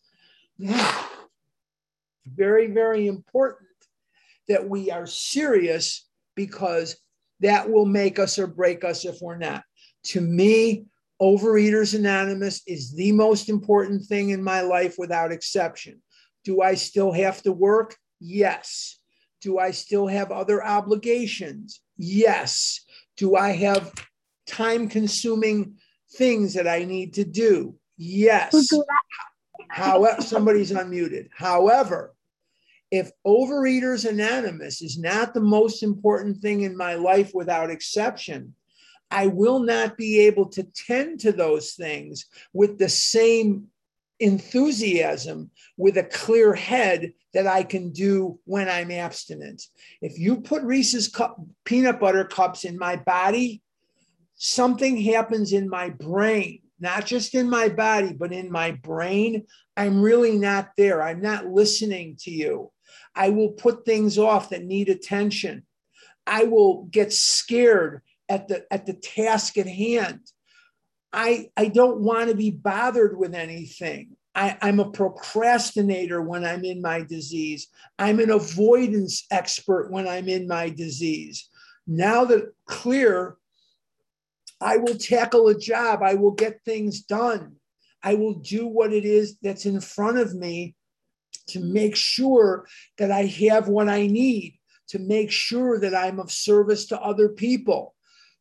[2.26, 3.68] very, very important
[4.48, 6.96] that we are serious because
[7.40, 9.62] that will make us or break us if we're not.
[10.04, 10.86] To me,
[11.20, 16.02] Overeaters Anonymous is the most important thing in my life without exception.
[16.44, 17.96] Do I still have to work?
[18.20, 18.98] Yes.
[19.40, 21.80] Do I still have other obligations?
[21.96, 22.84] Yes.
[23.16, 23.92] Do I have
[24.46, 25.76] time consuming
[26.12, 27.76] things that I need to do?
[27.96, 28.70] Yes.
[29.68, 31.28] However, somebody's unmuted.
[31.34, 32.14] However,
[32.96, 38.54] if Overeaters Anonymous is not the most important thing in my life without exception,
[39.10, 43.68] I will not be able to tend to those things with the same
[44.18, 49.62] enthusiasm, with a clear head that I can do when I'm abstinent.
[50.00, 53.62] If you put Reese's cup, peanut butter cups in my body,
[54.36, 59.46] something happens in my brain, not just in my body, but in my brain.
[59.76, 61.02] I'm really not there.
[61.02, 62.72] I'm not listening to you.
[63.14, 65.64] I will put things off that need attention.
[66.26, 70.20] I will get scared at the at the task at hand.
[71.12, 74.16] I I don't want to be bothered with anything.
[74.34, 77.68] I, I'm a procrastinator when I'm in my disease.
[77.98, 81.48] I'm an avoidance expert when I'm in my disease.
[81.86, 83.38] Now that clear,
[84.60, 86.02] I will tackle a job.
[86.02, 87.56] I will get things done.
[88.02, 90.75] I will do what it is that's in front of me
[91.48, 92.66] to make sure
[92.98, 97.28] that I have what I need, to make sure that I'm of service to other
[97.28, 97.94] people.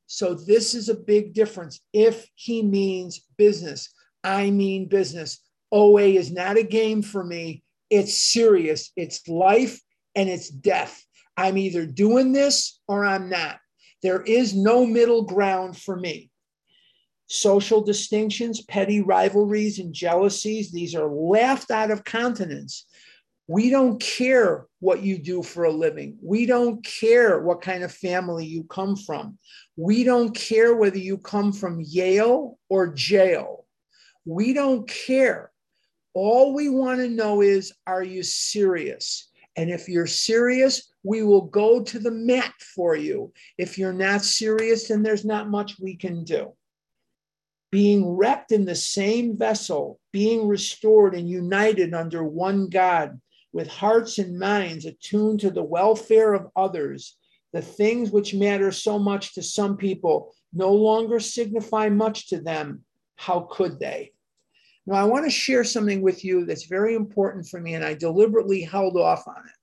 [0.07, 1.79] So, this is a big difference.
[1.91, 5.39] If he means business, I mean business.
[5.71, 7.63] OA is not a game for me.
[7.89, 9.79] It's serious, it's life
[10.15, 11.03] and it's death.
[11.37, 13.59] I'm either doing this or I'm not.
[14.01, 16.29] There is no middle ground for me
[17.27, 22.85] social distinctions, petty rivalries, and jealousies, these are laughed out of countenance
[23.47, 26.17] we don't care what you do for a living.
[26.21, 29.37] We don't care what kind of family you come from.
[29.75, 33.65] We don't care whether you come from Yale or jail.
[34.25, 35.51] We don't care.
[36.15, 39.29] All we want to know is are you serious?
[39.55, 43.31] And if you're serious, we will go to the mat for you.
[43.57, 46.53] If you're not serious, then there's not much we can do.
[47.71, 53.19] Being wrecked in the same vessel, being restored and united under one God,
[53.55, 57.15] with hearts and minds attuned to the welfare of others,
[57.53, 62.83] the things which matter so much to some people no longer signify much to them.
[63.15, 64.11] How could they?
[64.85, 67.93] Now, I want to share something with you that's very important for me, and I
[67.93, 69.57] deliberately held off on it.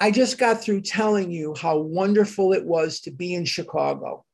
[0.00, 4.24] I just got through telling you how wonderful it was to be in Chicago.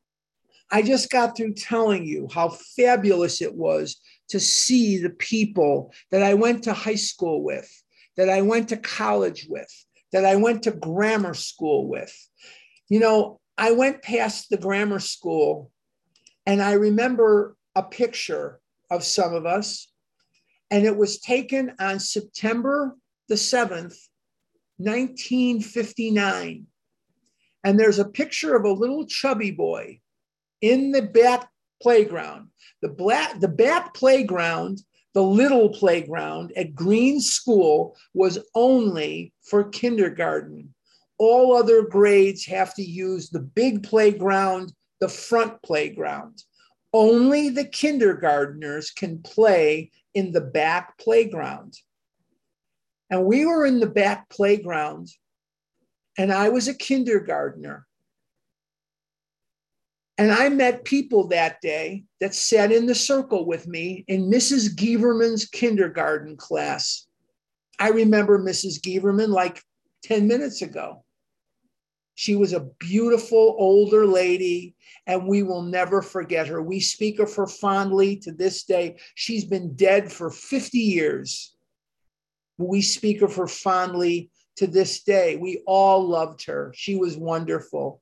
[0.71, 6.23] I just got through telling you how fabulous it was to see the people that
[6.23, 7.71] I went to high school with,
[8.17, 9.71] that I went to college with,
[10.13, 12.13] that I went to grammar school with.
[12.89, 15.71] You know, I went past the grammar school
[16.47, 18.61] and I remember a picture
[18.91, 19.89] of some of us,
[20.71, 22.97] and it was taken on September
[23.29, 23.97] the 7th,
[24.79, 26.67] 1959.
[27.65, 30.01] And there's a picture of a little chubby boy
[30.61, 31.49] in the back
[31.83, 32.49] playground.
[32.83, 34.83] The, black, the back playground,
[35.15, 40.75] the little playground at Green School was only for kindergarten.
[41.19, 46.43] All other grades have to use the big playground, the front playground.
[46.93, 51.79] Only the kindergartners can play in the back playground.
[53.11, 55.09] And we were in the back playground,
[56.19, 57.87] and I was a kindergartner.
[60.19, 64.75] And I met people that day that sat in the circle with me in Mrs.
[64.75, 67.07] Gieverman's kindergarten class.
[67.79, 68.81] I remember Mrs.
[68.81, 69.63] Gieverman like
[70.05, 71.05] 10 minutes ago.
[72.15, 74.75] She was a beautiful older lady,
[75.07, 76.63] and we will never forget her.
[76.63, 78.97] We speak of her fondly to this day.
[79.15, 81.55] She's been dead for 50 years.
[82.57, 85.37] We speak of her fondly to this day.
[85.37, 86.73] We all loved her.
[86.75, 88.01] She was wonderful.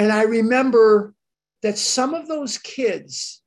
[0.00, 1.14] And I remember
[1.60, 3.42] that some of those kids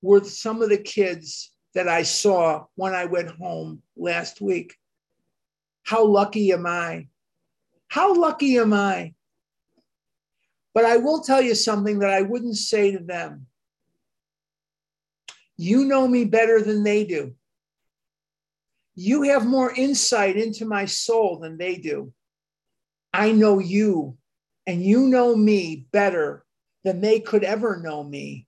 [0.00, 4.76] were some of the kids that I saw when I went home last week.
[5.82, 7.08] How lucky am I?
[7.88, 9.14] How lucky am I?
[10.72, 13.48] But I will tell you something that I wouldn't say to them.
[15.56, 17.34] You know me better than they do.
[18.94, 22.12] You have more insight into my soul than they do.
[23.12, 24.16] I know you,
[24.66, 26.44] and you know me better
[26.84, 28.46] than they could ever know me.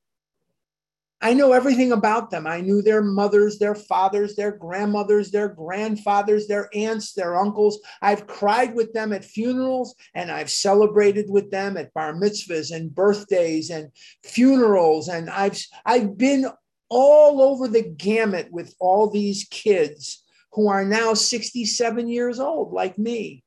[1.20, 2.46] I know everything about them.
[2.46, 7.81] I knew their mothers, their fathers, their grandmothers, their grandfathers, their aunts, their uncles.
[8.00, 12.94] I've cried with them at funerals and I've celebrated with them at bar mitzvahs and
[12.94, 13.90] birthdays and
[14.22, 15.09] funerals.
[15.09, 16.46] And I've, I've been
[16.88, 22.96] all over the gamut with all these kids who are now 67 years old, like
[22.96, 23.42] me.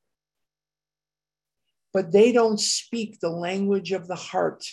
[1.93, 4.65] But they don't speak the language of the heart.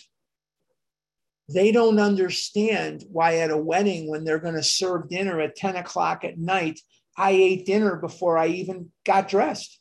[1.49, 5.77] They don't understand why at a wedding when they're going to serve dinner at 10
[5.77, 6.81] o'clock at night
[7.19, 9.81] i ate dinner before i even got dressed.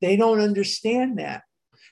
[0.00, 1.44] They don't understand that.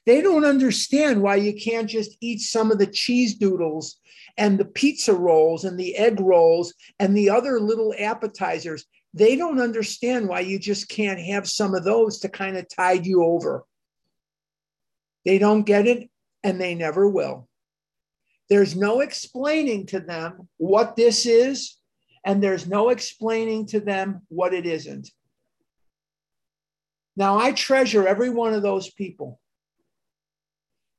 [0.05, 4.01] They don't understand why you can't just eat some of the cheese doodles
[4.37, 8.85] and the pizza rolls and the egg rolls and the other little appetizers.
[9.15, 13.07] They don't understand why you just can't have some of those to kind of tide
[13.07, 13.65] you over
[15.25, 16.11] they don't get it
[16.43, 17.49] and they never will
[18.51, 21.77] there's no explaining to them what this is,
[22.25, 25.09] and there's no explaining to them what it isn't.
[27.17, 29.41] Now, I treasure every one of those people,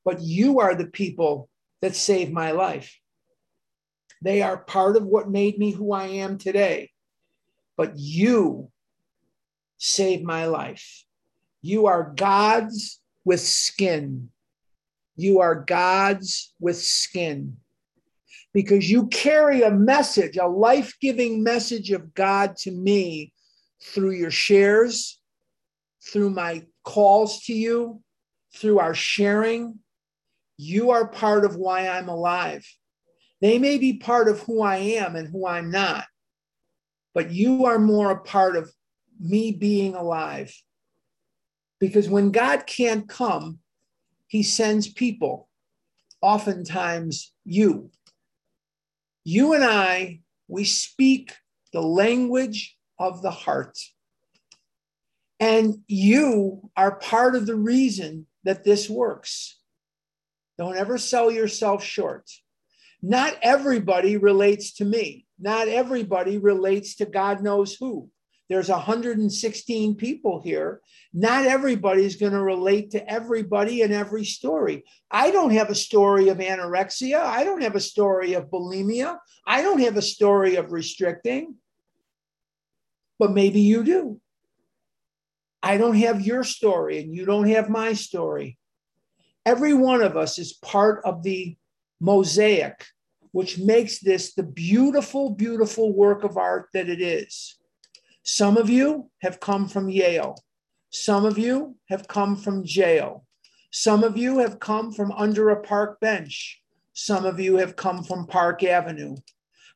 [0.06, 1.50] but you are the people
[1.82, 2.98] that saved my life.
[4.22, 6.92] They are part of what made me who I am today,
[7.76, 8.72] but you
[9.78, 11.04] saved my life.
[11.62, 14.30] You are God's with skin.
[15.16, 17.58] You are God's with skin
[18.54, 23.34] because you carry a message, a life giving message of God to me
[23.82, 25.20] through your shares,
[26.04, 28.02] through my calls to you,
[28.56, 29.80] through our sharing.
[30.58, 32.68] You are part of why I'm alive.
[33.40, 36.06] They may be part of who I am and who I'm not,
[37.14, 38.72] but you are more a part of
[39.20, 40.54] me being alive.
[41.82, 43.58] Because when God can't come,
[44.28, 45.50] he sends people,
[46.22, 47.90] oftentimes you.
[49.26, 51.34] You and I, we speak
[51.74, 53.80] the language of the heart.
[55.40, 59.58] And you are part of the reason that this works.
[60.60, 62.30] Don't ever sell yourself short.
[63.02, 65.26] Not everybody relates to me.
[65.40, 68.12] Not everybody relates to God knows who.
[68.52, 70.82] There's 116 people here.
[71.14, 74.84] Not everybody's going to relate to everybody and every story.
[75.10, 77.22] I don't have a story of anorexia.
[77.22, 79.20] I don't have a story of bulimia.
[79.48, 81.56] I don't have a story of restricting.
[83.18, 84.20] But maybe you do.
[85.64, 88.58] I don't have your story and you don't have my story.
[89.46, 91.56] Every one of us is part of the
[92.02, 92.86] mosaic
[93.32, 97.58] which makes this the beautiful, beautiful work of art that it is.
[98.34, 100.42] Some of you have come from Yale.
[100.90, 103.26] Some of you have come from jail.
[103.72, 106.62] Some of you have come from under a park bench.
[106.94, 109.18] Some of you have come from Park Avenue.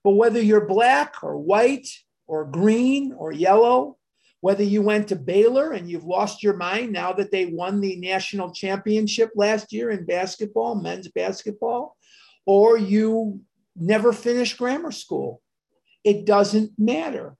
[0.05, 1.89] But whether you're black or white
[2.27, 3.97] or green or yellow,
[4.39, 7.97] whether you went to Baylor and you've lost your mind now that they won the
[7.97, 11.97] national championship last year in basketball, men's basketball,
[12.45, 13.41] or you
[13.75, 15.41] never finished grammar school,
[16.05, 17.35] it doesn't matter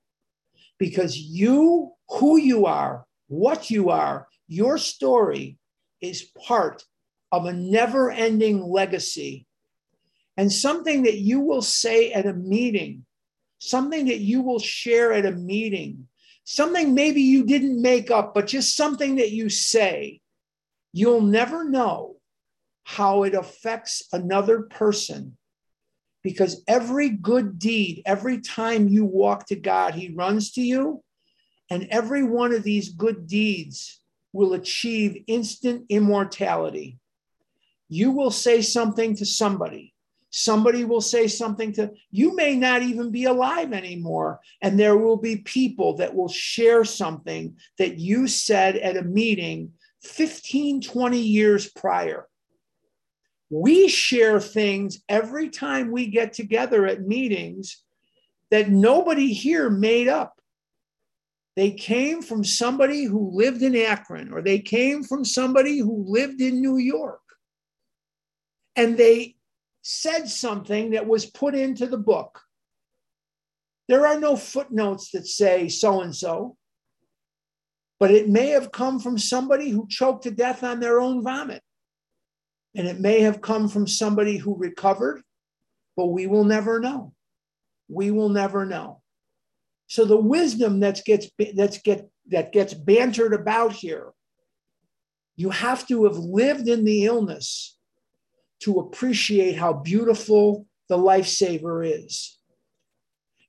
[0.78, 5.58] because you, who you are, what you are, your story
[6.02, 6.84] is part
[7.32, 9.46] of a never ending legacy
[10.38, 13.06] and something that you will say at a meeting,
[13.60, 16.08] something that you will share at a meeting,
[16.44, 20.20] something maybe you didn't make up, but just something that you say,
[20.92, 22.16] you'll never know
[22.84, 25.38] how it affects another person.
[26.26, 31.04] Because every good deed, every time you walk to God, He runs to you.
[31.70, 34.02] And every one of these good deeds
[34.34, 36.98] will achieve instant immortality.
[37.90, 39.94] You will say something to somebody.
[40.32, 44.40] Somebody will say something to you, may not even be alive anymore.
[44.64, 49.74] And there will be people that will share something that you said at a meeting
[50.02, 52.28] 15, 20 years prior.
[53.50, 57.84] We share things every time we get together at meetings
[58.52, 60.40] that nobody here made up.
[61.56, 66.42] They came from somebody who lived in Akron, or they came from somebody who lived
[66.42, 67.22] in New York.
[68.76, 69.36] And they
[69.82, 72.42] said something that was put into the book.
[73.88, 76.58] There are no footnotes that say so and so,
[78.00, 81.62] but it may have come from somebody who choked to death on their own vomit.
[82.76, 85.22] And it may have come from somebody who recovered,
[85.96, 87.14] but we will never know.
[87.88, 89.02] We will never know.
[89.88, 94.12] So the wisdom that gets that's get that gets bantered about here,
[95.36, 97.78] you have to have lived in the illness
[98.62, 102.40] to appreciate how beautiful the lifesaver is.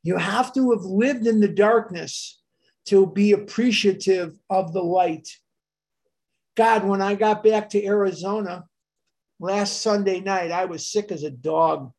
[0.02, 2.40] You have to have lived in the darkness
[2.86, 5.28] to be appreciative of the light.
[6.54, 8.64] God, when I got back to Arizona
[9.38, 11.92] last Sunday night, I was sick as a dog.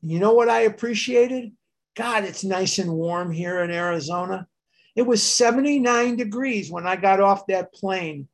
[0.00, 1.52] You know what I appreciated?
[1.96, 4.46] God, it's nice and warm here in Arizona.
[4.94, 8.28] It was 79 degrees when I got off that plane.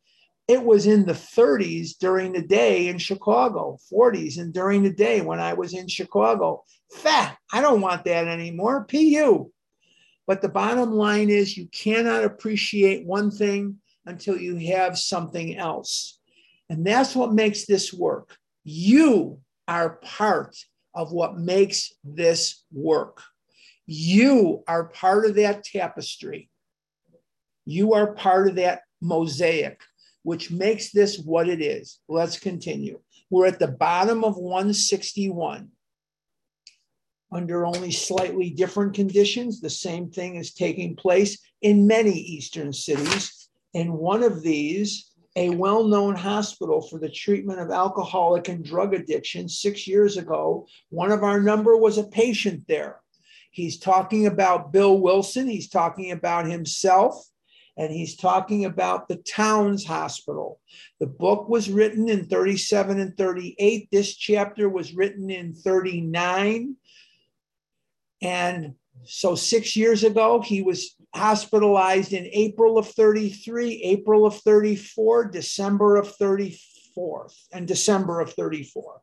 [0.47, 5.23] It was in the 30s during the day in Chicago, 40s, and during the day
[5.23, 6.65] when I was in Chicago.
[6.93, 8.85] Fat, I don't want that anymore.
[8.85, 9.51] PU.
[10.27, 16.19] But the bottom line is you cannot appreciate one thing until you have something else.
[16.69, 18.37] And that's what makes this work.
[18.65, 20.57] You are part
[20.95, 23.23] of what makes this work.
[23.87, 26.49] You are part of that tapestry.
[27.67, 29.81] You are part of that mosaic,
[30.23, 31.99] which makes this what it is.
[32.09, 33.01] Let's continue.
[33.31, 35.69] We're at the bottom of 161.
[37.33, 43.49] Under only slightly different conditions, the same thing is taking place in many Eastern cities.
[43.73, 48.95] In one of these, a well known hospital for the treatment of alcoholic and drug
[48.95, 53.01] addiction six years ago, one of our number was a patient there.
[53.51, 57.24] He's talking about Bill Wilson, he's talking about himself,
[57.76, 60.61] and he's talking about the Towns Hospital.
[61.01, 63.89] The book was written in 37 and 38.
[63.91, 66.76] This chapter was written in 39.
[68.22, 68.74] And
[69.05, 75.97] so six years ago, he was hospitalized in April of 33, April of 34, December
[75.97, 79.01] of 34, and December of 34.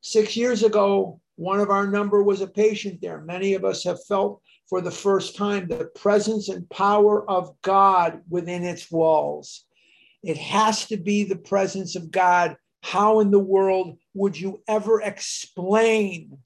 [0.00, 3.20] Six years ago, one of our number was a patient there.
[3.20, 8.20] Many of us have felt for the first time the presence and power of God
[8.28, 9.64] within its walls.
[10.22, 12.56] It has to be the presence of God.
[12.82, 16.38] How in the world would you ever explain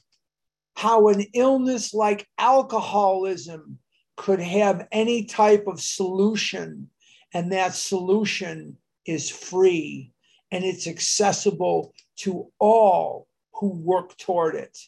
[0.76, 3.78] how an illness like alcoholism
[4.16, 6.90] could have any type of solution?
[7.32, 10.12] And that solution is free
[10.50, 14.78] and it's accessible to all who work toward it.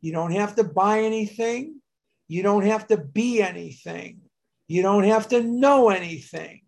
[0.00, 1.80] You don't have to buy anything.
[2.28, 4.20] You don't have to be anything.
[4.66, 6.62] You don't have to know anything.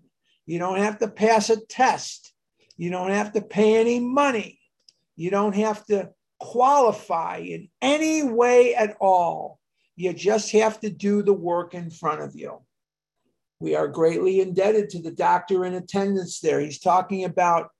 [0.45, 2.35] You don't have to pass a test.
[2.77, 4.59] You don't have to pay any money.
[5.17, 6.11] You don't have to
[6.41, 9.61] qualify in any way at all.
[9.97, 12.61] You just have to do the work in front of you.
[13.61, 16.61] We are greatly indebted to the doctor in attendance there.
[16.61, 17.71] He's talking about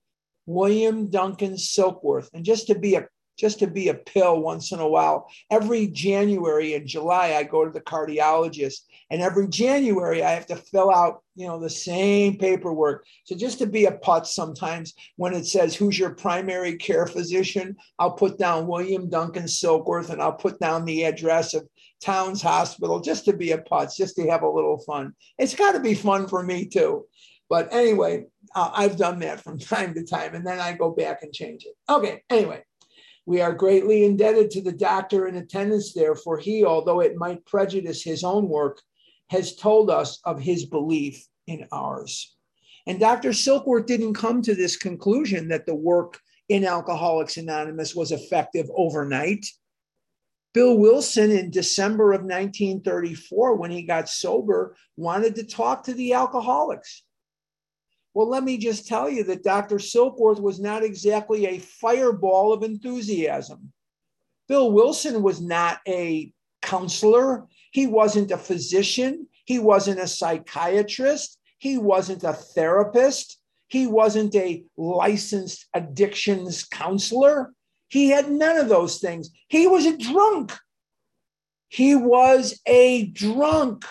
[0.47, 2.29] William Duncan Silkworth.
[2.35, 3.09] And just to be a
[3.39, 5.31] just to be a pill once in a while.
[5.51, 10.57] Every January and July, I go to the cardiologist, and every January I have to
[10.57, 13.05] fill out, you know, the same paperwork.
[13.25, 17.77] So just to be a putz, sometimes when it says who's your primary care physician,
[17.99, 21.67] I'll put down William Duncan Silkworth, and I'll put down the address of
[22.03, 25.13] Towns Hospital, just to be a putz, just to have a little fun.
[25.39, 27.07] It's got to be fun for me too.
[27.49, 28.25] But anyway,
[28.55, 31.65] uh, I've done that from time to time, and then I go back and change
[31.65, 31.75] it.
[31.89, 32.63] Okay, anyway.
[33.25, 37.47] We are greatly indebted to the doctor in attendance there, for he, although it might
[37.47, 38.81] prejudice his own work,
[39.31, 42.35] has told us of his belief in ours.
[42.87, 43.31] And Dr.
[43.31, 49.47] Silkworth didn't come to this conclusion that the work in Alcoholics Anonymous was effective overnight.
[50.55, 56.13] Bill Wilson, in December of 1934, when he got sober, wanted to talk to the
[56.13, 57.03] alcoholics.
[58.15, 59.77] Well, let me just tell you that Dr.
[59.77, 63.73] Silkworth was not exactly a fireball of enthusiasm.
[64.49, 71.79] Bill Wilson was not a counselor, he wasn't a physician, he wasn't a psychiatrist, he
[71.79, 73.39] wasn't a therapist,
[73.69, 77.55] he wasn't a licensed addictions counselor.
[77.93, 79.31] He had none of those things.
[79.49, 80.53] He was a drunk.
[81.69, 83.85] He was a drunk.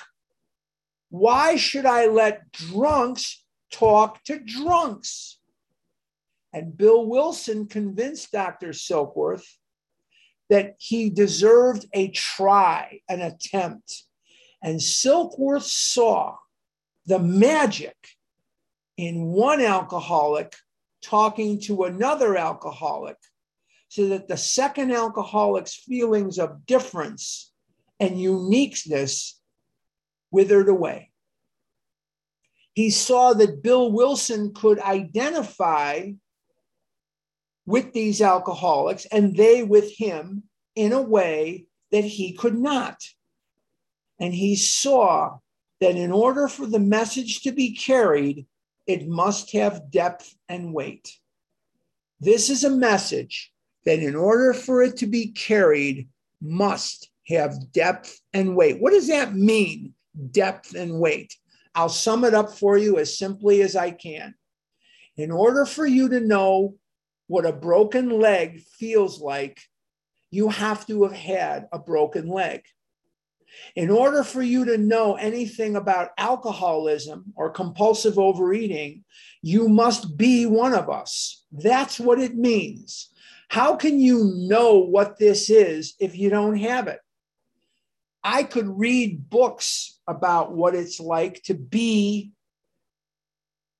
[1.09, 3.41] Why should I let drunks
[3.71, 5.39] talk to drunks.
[6.53, 8.69] And Bill Wilson convinced Dr.
[8.69, 9.45] Silkworth
[10.49, 14.03] that he deserved a try, an attempt.
[14.61, 16.35] And Silkworth saw
[17.05, 17.95] the magic
[18.97, 20.55] in one alcoholic
[21.01, 23.17] talking to another alcoholic
[23.91, 27.51] so that the second alcoholic's feelings of difference
[27.99, 29.39] and uniqueness
[30.31, 31.11] withered away
[32.73, 36.11] he saw that Bill Wilson could identify
[37.65, 40.43] with these alcoholics and they with him
[40.75, 43.03] in a way that he could not.
[44.19, 45.39] And he saw
[45.79, 48.45] that in order for the message to be carried,
[48.87, 51.17] it must have depth and weight.
[52.19, 53.50] This is a message
[53.85, 56.07] that, in order for it to be carried,
[56.41, 58.81] must have depth and weight.
[58.81, 59.93] What does that mean,
[60.31, 61.35] depth and weight?
[61.73, 64.35] I'll sum it up for you as simply as I can.
[65.17, 66.75] In order for you to know
[67.27, 69.61] what a broken leg feels like,
[70.31, 72.63] you have to have had a broken leg.
[73.75, 79.03] In order for you to know anything about alcoholism or compulsive overeating,
[79.41, 81.45] you must be one of us.
[81.51, 83.09] That's what it means.
[83.51, 86.99] How can you know what this is if you don't have it?
[88.23, 92.31] I could read books about what it's like to be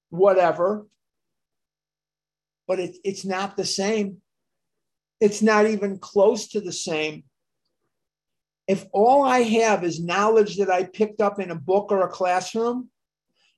[0.10, 0.88] whatever,
[2.68, 4.18] but it, it's not the same.
[5.22, 7.24] It's not even close to the same.
[8.68, 12.12] If all I have is knowledge that I picked up in a book or a
[12.12, 12.90] classroom,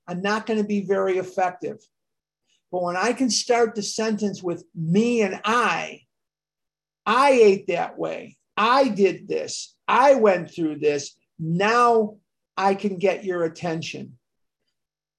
[0.07, 1.79] I'm not going to be very effective.
[2.73, 6.01] But when I can start the sentence with me and I,
[7.05, 8.35] I ate that way.
[8.57, 9.75] I did this.
[9.87, 11.15] I went through this.
[11.37, 12.15] Now
[12.57, 14.17] I can get your attention.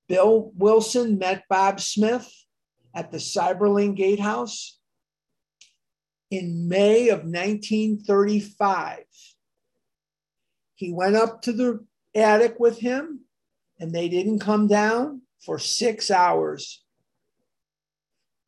[0.09, 2.29] Bill Wilson met Bob Smith
[2.93, 4.77] at the Seiberling Gatehouse
[6.33, 8.99] in May of 1935.
[10.75, 11.87] He went up to the
[12.17, 13.21] attic with him,
[13.79, 16.84] and they didn't come down for six hours.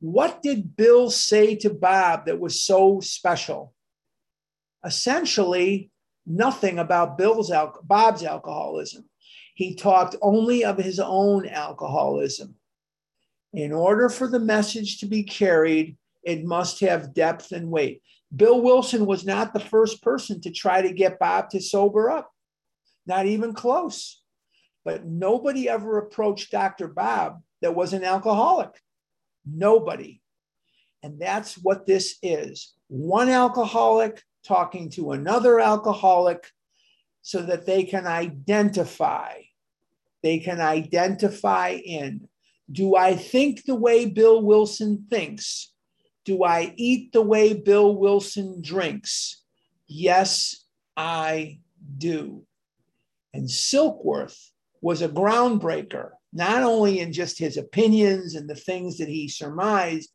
[0.01, 3.75] What did Bill say to Bob that was so special?
[4.85, 5.91] Essentially,
[6.27, 9.09] nothing about Bill's al- Bob's alcoholism.
[9.55, 12.57] He talked only of his own alcoholism.
[13.55, 18.03] In order for the message to be carried, it must have depth and weight.
[18.35, 22.31] Bill Wilson was not the first person to try to get Bob to sober up,
[23.07, 24.21] not even close.
[24.85, 26.87] But nobody ever approached Dr.
[26.87, 28.79] Bob that was an alcoholic.
[29.47, 30.21] Nobody.
[31.03, 36.51] And that's what this is one alcoholic talking to another alcoholic
[37.23, 39.41] so that they can identify.
[40.23, 42.29] They can identify in
[42.71, 45.73] do I think the way Bill Wilson thinks?
[46.25, 49.45] Do I eat the way Bill Wilson drinks?
[49.87, 50.65] Yes,
[50.97, 51.61] I
[51.97, 52.45] do.
[53.33, 59.09] And Silkworth was a groundbreaker, not only in just his opinions and the things that
[59.09, 60.11] he surmised,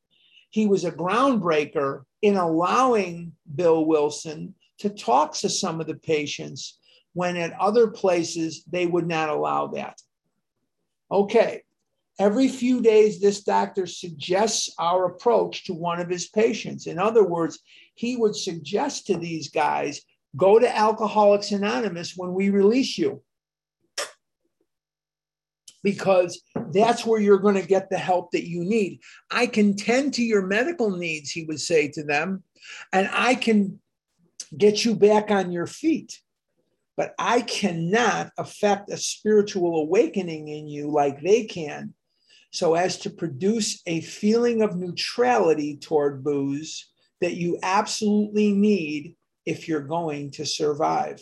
[0.51, 6.77] he was a groundbreaker in allowing Bill Wilson to talk to some of the patients
[7.13, 9.99] when at other places they would not allow that.
[11.11, 11.63] Okay,
[12.19, 16.87] every few days, this doctor suggests our approach to one of his patients.
[16.87, 17.59] In other words,
[17.95, 20.01] he would suggest to these guys
[20.37, 23.21] go to Alcoholics Anonymous when we release you.
[25.83, 28.99] Because that's where you're going to get the help that you need.
[29.31, 32.43] I can tend to your medical needs, he would say to them,
[32.93, 33.79] and I can
[34.55, 36.19] get you back on your feet.
[36.97, 41.95] But I cannot affect a spiritual awakening in you like they can,
[42.51, 46.89] so as to produce a feeling of neutrality toward booze
[47.21, 49.15] that you absolutely need
[49.45, 51.21] if you're going to survive.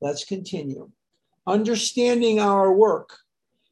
[0.00, 0.90] Let's continue.
[1.46, 3.18] Understanding our work,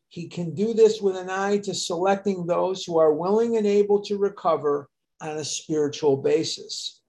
[0.09, 4.01] he can do this with an eye to selecting those who are willing and able
[4.03, 4.89] to recover
[5.21, 7.01] on a spiritual basis.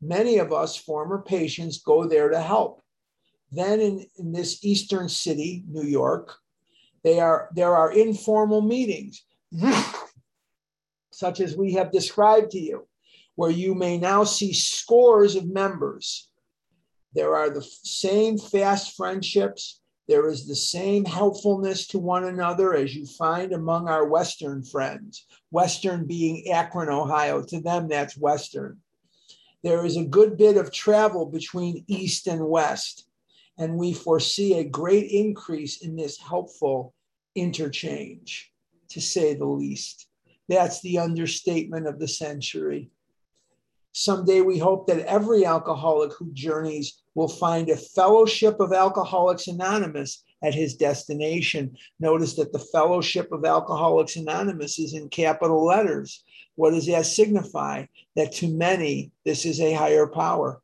[0.00, 2.82] Many of us former patients go there to help.
[3.52, 6.34] Then in, in this eastern city, New York,
[7.04, 9.24] they are, there are informal meetings,
[11.10, 12.86] such as we have described to you
[13.34, 16.28] where you may now see scores of members.
[17.14, 19.81] There are the same fast friendships.
[20.08, 25.26] There is the same helpfulness to one another as you find among our Western friends,
[25.50, 27.42] Western being Akron, Ohio.
[27.42, 28.78] To them, that's Western.
[29.62, 33.06] There is a good bit of travel between East and West,
[33.58, 36.94] and we foresee a great increase in this helpful
[37.36, 38.52] interchange,
[38.88, 40.08] to say the least.
[40.48, 42.90] That's the understatement of the century.
[43.92, 50.24] Someday we hope that every alcoholic who journeys will find a fellowship of Alcoholics Anonymous
[50.42, 51.76] at his destination.
[52.00, 56.24] Notice that the fellowship of Alcoholics Anonymous is in capital letters.
[56.54, 57.86] What does that signify?
[58.16, 60.60] That to many, this is a higher power.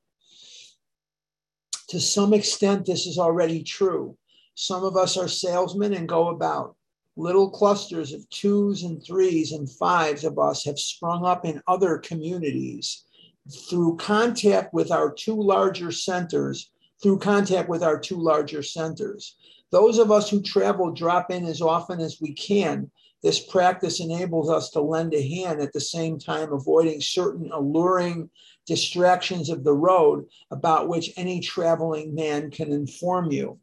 [1.89, 4.17] To some extent, this is already true.
[4.55, 6.75] Some of us are salesmen and go about.
[7.17, 11.99] Little clusters of twos and threes and fives of us have sprung up in other
[11.99, 13.05] communities
[13.51, 16.71] through contact with our two larger centers,
[17.03, 19.37] through contact with our two larger centers.
[19.71, 22.91] Those of us who travel drop in as often as we can.
[23.23, 28.31] This practice enables us to lend a hand at the same time, avoiding certain alluring
[28.67, 33.59] distractions of the road about which any traveling man can inform you.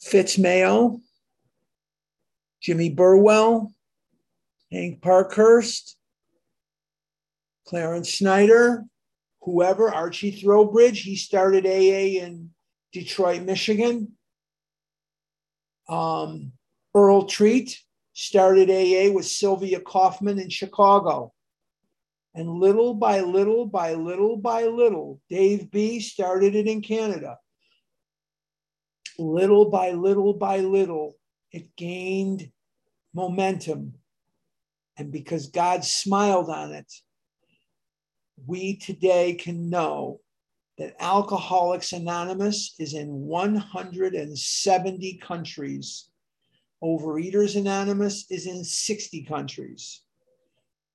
[0.00, 1.00] Fitz Mayo,
[2.60, 3.72] Jimmy Burwell,
[4.70, 5.97] Hank Parkhurst,
[7.68, 8.86] Clarence Snyder,
[9.42, 12.48] whoever, Archie Trowbridge, he started AA in
[12.94, 14.12] Detroit, Michigan.
[15.86, 16.52] Um,
[16.94, 17.78] Earl Treat
[18.14, 21.34] started AA with Sylvia Kaufman in Chicago.
[22.34, 27.36] And little by little by little by little, Dave B started it in Canada.
[29.18, 31.18] Little by little by little,
[31.52, 32.50] it gained
[33.12, 33.92] momentum.
[34.96, 36.90] And because God smiled on it,
[38.46, 40.20] we today can know
[40.78, 46.08] that Alcoholics Anonymous is in 170 countries.
[46.82, 50.02] Overeaters Anonymous is in 60 countries.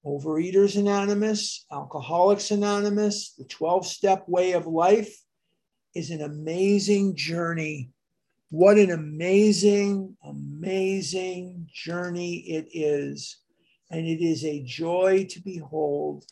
[0.06, 5.14] Overeaters Anonymous, Alcoholics Anonymous, the 12 step way of life
[5.94, 7.89] is an amazing journey.
[8.50, 13.38] What an amazing, amazing journey it is.
[13.91, 16.26] And it is a joy to behold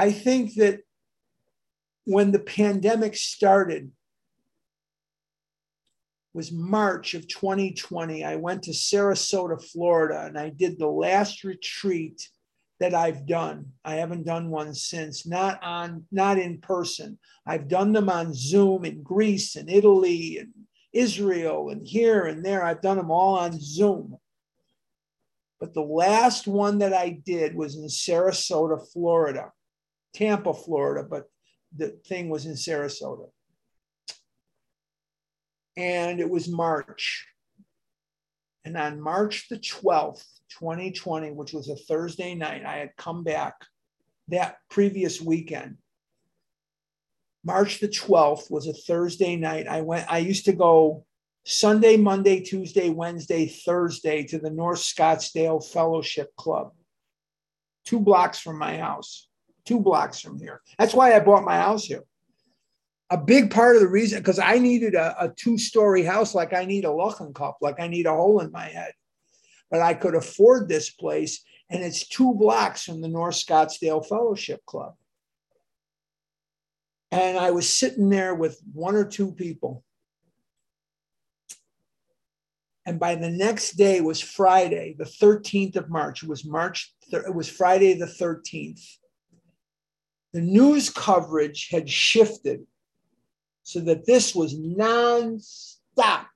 [0.00, 0.80] I think that
[2.04, 3.92] when the pandemic started
[6.32, 8.24] was March of 2020.
[8.24, 12.28] I went to Sarasota, Florida, and I did the last retreat
[12.78, 13.66] that I've done.
[13.84, 17.18] I haven't done one since, not on not in person.
[17.44, 20.48] I've done them on Zoom in Greece and Italy and
[20.94, 22.64] Israel and here and there.
[22.64, 24.16] I've done them all on Zoom.
[25.58, 29.52] But the last one that I did was in Sarasota, Florida.
[30.14, 31.24] Tampa, Florida, but
[31.76, 33.28] the thing was in Sarasota.
[35.76, 37.26] And it was March.
[38.64, 40.24] And on March the 12th,
[40.58, 43.54] 2020, which was a Thursday night, I had come back
[44.28, 45.78] that previous weekend.
[47.42, 49.66] March the 12th was a Thursday night.
[49.66, 51.06] I went, I used to go
[51.46, 56.72] Sunday, Monday, Tuesday, Wednesday, Thursday to the North Scottsdale Fellowship Club,
[57.86, 59.29] two blocks from my house
[59.64, 60.60] two blocks from here.
[60.78, 62.04] That's why I bought my house here.
[63.10, 66.52] A big part of the reason, because I needed a, a two story house like
[66.52, 68.92] I need a Lochencup, like I need a hole in my head.
[69.70, 74.64] But I could afford this place, and it's two blocks from the North Scottsdale Fellowship
[74.64, 74.94] Club.
[77.10, 79.84] And I was sitting there with one or two people.
[82.86, 86.22] And by the next day was Friday, the 13th of March.
[86.22, 88.98] It was March, it was Friday the 13th
[90.32, 92.66] the news coverage had shifted
[93.62, 96.26] so that this was non-stop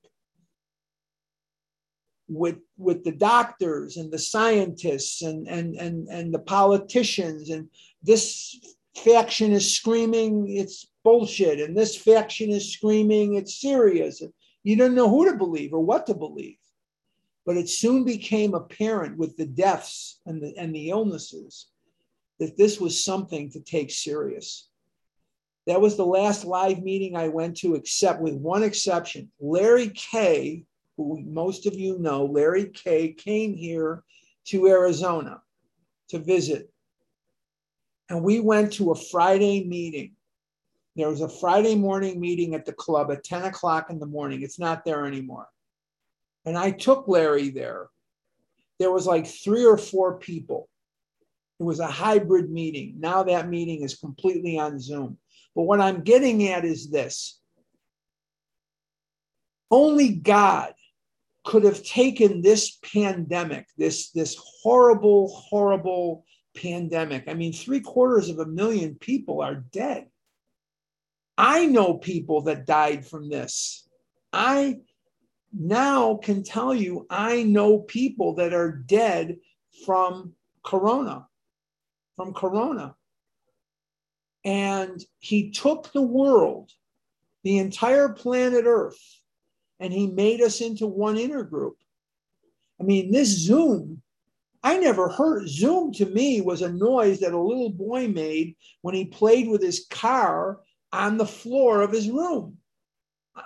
[2.29, 7.69] with with the doctors and the scientists and and and, and the politicians and
[8.03, 8.57] this
[8.97, 14.23] faction is screaming it's bullshit and this faction is screaming it's serious.
[14.63, 16.57] You don't know who to believe or what to believe.
[17.45, 21.67] But it soon became apparent with the deaths and the and the illnesses
[22.41, 24.69] that this was something to take serious
[25.67, 30.65] that was the last live meeting i went to except with one exception larry kay
[30.97, 34.03] who most of you know, Larry Kay, came here
[34.47, 35.43] to Arizona
[36.09, 36.71] to visit.
[38.09, 40.13] And we went to a Friday meeting.
[40.97, 44.43] There was a Friday morning meeting at the club at 10 o'clock in the morning.
[44.43, 45.49] It's not there anymore.
[46.45, 47.89] And I took Larry there.
[48.79, 50.69] There was like three or four people.
[51.65, 52.97] It was a hybrid meeting.
[52.99, 55.17] Now that meeting is completely on Zoom.
[55.57, 57.41] But what I'm getting at is this
[59.71, 60.75] only God
[61.43, 67.25] could have taken this pandemic, this, this horrible, horrible pandemic.
[67.29, 70.09] I mean, three quarters of a million people are dead.
[71.39, 73.89] I know people that died from this.
[74.35, 74.81] I
[75.51, 79.39] now can tell you, I know people that are dead
[79.87, 81.27] from corona,
[82.17, 82.95] from corona.
[84.45, 86.71] And he took the world,
[87.43, 89.01] the entire planet Earth,
[89.81, 91.75] and he made us into one intergroup.
[92.81, 94.03] I mean, this Zoom,
[94.63, 98.95] I never heard Zoom to me was a noise that a little boy made when
[98.95, 100.61] he played with his car
[100.93, 102.59] on the floor of his room.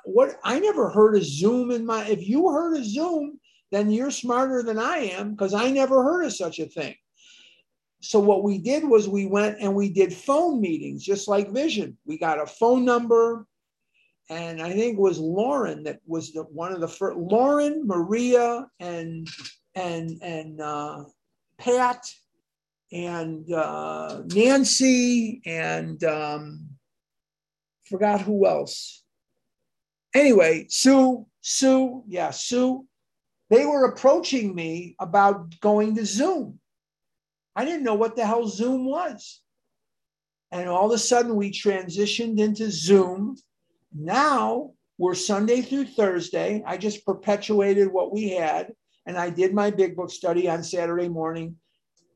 [0.04, 3.40] What I never heard a Zoom in my if you heard a Zoom,
[3.70, 6.94] then you're smarter than I am because I never heard of such a thing.
[8.00, 11.96] So what we did was we went and we did phone meetings just like Vision.
[12.06, 13.46] We got a phone number,
[14.30, 17.18] and I think it was Lauren that was the, one of the first.
[17.18, 19.26] Lauren, Maria, and
[19.74, 21.04] and and uh,
[21.58, 22.06] Pat,
[22.92, 26.68] and uh, Nancy, and um,
[27.84, 29.02] forgot who else.
[30.14, 32.86] Anyway, Sue, Sue, yeah, Sue.
[33.50, 36.60] They were approaching me about going to Zoom.
[37.58, 39.40] I didn't know what the hell Zoom was.
[40.52, 43.36] And all of a sudden, we transitioned into Zoom
[43.92, 46.62] now we're Sunday through Thursday.
[46.64, 48.74] I just perpetuated what we had,
[49.06, 51.56] and I did my big book study on Saturday morning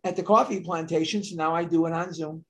[0.05, 1.25] at the coffee plantation.
[1.25, 2.45] So now I do it on Zoom.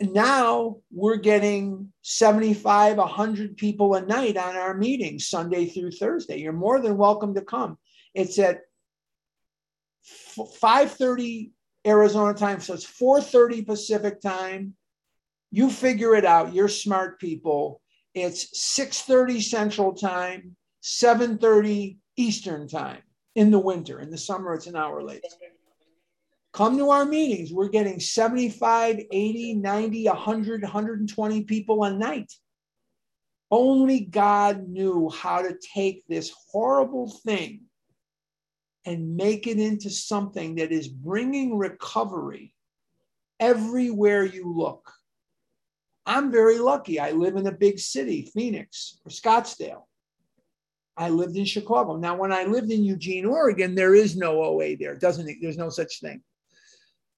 [0.00, 6.38] And now we're getting 75, 100 people a night on our meetings, Sunday through Thursday.
[6.38, 7.78] You're more than welcome to come.
[8.12, 8.62] It's at
[10.34, 11.52] 5:30
[11.86, 14.74] Arizona time, so it's 4:30 Pacific time,
[15.50, 16.52] you figure it out.
[16.52, 17.80] You're smart people.
[18.14, 23.02] It's 6:30 Central Time, 7:30 Eastern Time
[23.34, 24.00] in the winter.
[24.00, 25.24] In the summer, it's an hour late.
[26.52, 27.52] Come to our meetings.
[27.52, 32.32] We're getting 75, 80, 90, 100, 120 people a night.
[33.50, 37.62] Only God knew how to take this horrible thing
[38.86, 42.54] and make it into something that is bringing recovery
[43.40, 44.92] everywhere you look.
[46.06, 47.00] I'm very lucky.
[47.00, 49.84] I live in a big city, Phoenix or Scottsdale.
[50.96, 51.96] I lived in Chicago.
[51.96, 54.94] Now, when I lived in Eugene, Oregon, there is no OA there.
[54.94, 56.22] Doesn't there's no such thing.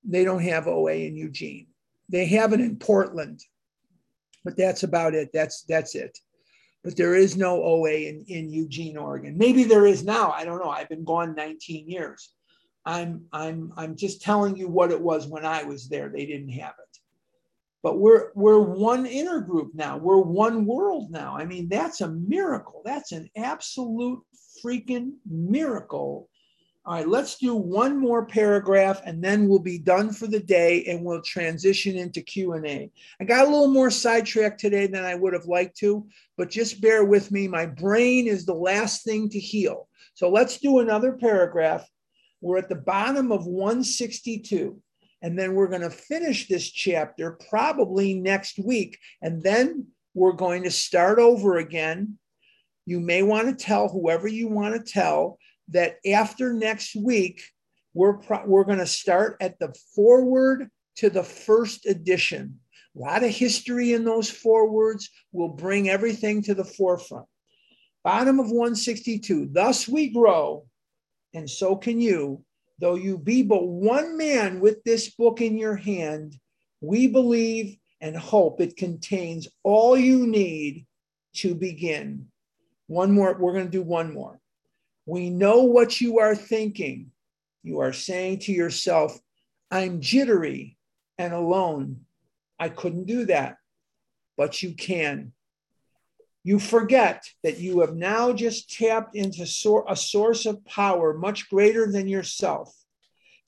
[0.05, 1.67] They don't have OA in Eugene.
[2.09, 3.41] They have it in Portland,
[4.45, 5.31] but that's about it.
[5.35, 6.17] That's that's it.
[6.87, 9.37] But there is no OA in, in Eugene, Oregon.
[9.37, 10.31] Maybe there is now.
[10.31, 10.71] I don't know.
[10.71, 12.31] I've been gone 19 years.
[12.85, 16.09] I'm I'm I'm just telling you what it was when I was there.
[16.09, 16.87] They didn't have it
[17.87, 22.09] but we're we're one inner group now we're one world now i mean that's a
[22.09, 24.21] miracle that's an absolute
[24.61, 26.29] freaking miracle
[26.87, 30.85] all right let's do one more paragraph and then we'll be done for the day
[30.85, 35.33] and we'll transition into q&a i got a little more sidetracked today than i would
[35.33, 36.07] have liked to
[36.37, 40.59] but just bear with me my brain is the last thing to heal so let's
[40.59, 41.87] do another paragraph
[42.41, 44.81] we're at the bottom of 162
[45.23, 48.99] and then we're going to finish this chapter probably next week.
[49.23, 52.19] And then we're going to start over again.
[52.85, 57.43] You may want to tell whoever you want to tell that after next week,
[57.95, 62.61] we're, pro- we're going to start at the forward to the first edition.
[62.97, 67.27] A lot of history in those forewords will bring everything to the forefront.
[68.05, 69.49] Bottom of 162.
[69.53, 70.67] Thus we grow,
[71.35, 72.45] and so can you
[72.79, 76.39] Though you be but one man with this book in your hand,
[76.83, 80.85] We believe and hope it contains all you need
[81.37, 82.29] to begin.
[82.87, 84.39] One more, we're going to do one more.
[85.07, 87.13] We know what you are thinking.
[87.63, 89.19] You are saying to yourself,
[89.71, 90.77] I'm jittery
[91.17, 92.01] and alone.
[92.59, 93.57] I couldn't do that,
[94.37, 95.33] but you can.
[96.43, 99.43] You forget that you have now just tapped into
[99.89, 102.73] a source of power much greater than yourself.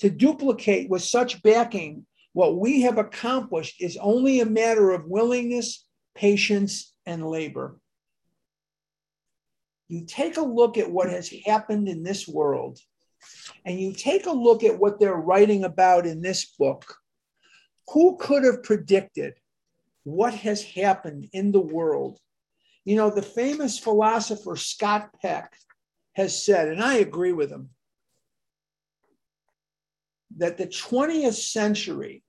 [0.00, 5.84] To duplicate with such backing what we have accomplished is only a matter of willingness,
[6.14, 7.80] patience, and labor.
[9.88, 12.78] You take a look at what has happened in this world,
[13.64, 16.96] and you take a look at what they're writing about in this book.
[17.92, 19.34] Who could have predicted
[20.04, 22.20] what has happened in the world
[22.88, 25.52] you know, the famous philosopher Scott Peck
[26.14, 27.68] has said, and I agree with him,
[30.38, 32.22] that the 20th century,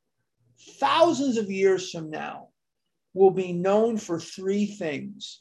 [0.77, 2.49] thousands of years from now,
[3.13, 5.39] will be known for three things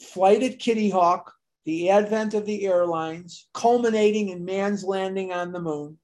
[0.00, 1.32] flight at Kitty Hawk,
[1.64, 5.98] the advent of the airlines, culminating in man's landing on the moon,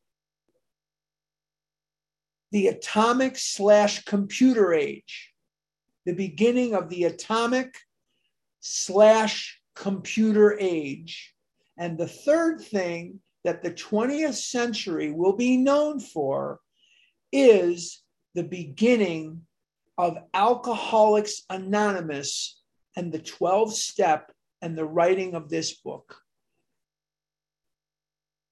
[2.50, 5.32] the atomic slash computer age,
[6.04, 7.74] the beginning of the atomic
[8.60, 11.34] slash computer age.
[11.78, 16.60] And the third thing that the 20th century will be known for
[17.32, 18.02] is
[18.34, 19.42] the beginning
[19.98, 22.61] of Alcoholics Anonymous
[22.96, 26.16] and the 12 step and the writing of this book.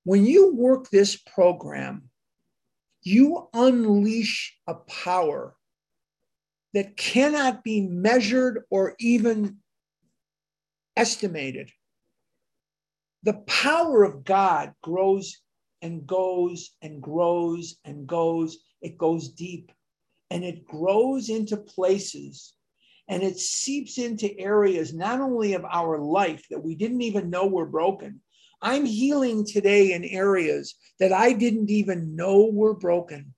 [0.04, 2.10] When you work this program,
[3.02, 5.56] you unleash a power
[6.74, 9.58] that cannot be measured or even
[10.96, 11.70] estimated.
[13.22, 15.38] The power of God grows
[15.82, 18.58] and goes and grows and goes.
[18.80, 19.72] It goes deep
[20.30, 22.54] and it grows into places
[23.10, 27.46] and it seeps into areas not only of our life that we didn't even know
[27.46, 28.20] were broken.
[28.62, 33.34] I'm healing today in areas that I didn't even know were broken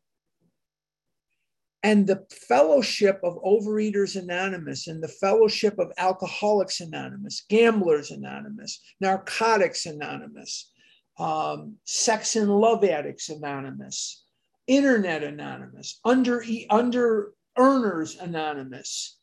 [1.82, 9.86] and the fellowship of Overeaters Anonymous and the fellowship of Alcoholics Anonymous, Gamblers Anonymous, Narcotics
[9.86, 10.70] Anonymous,
[11.18, 14.24] um, Sex and Love Addicts Anonymous,
[14.68, 19.18] Internet Anonymous, Under, under Earners Anonymous,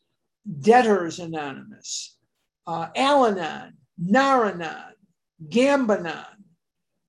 [0.60, 2.16] Debtors Anonymous,
[2.66, 4.92] uh, Al Anon, Naranon,
[5.48, 6.26] Gambanon,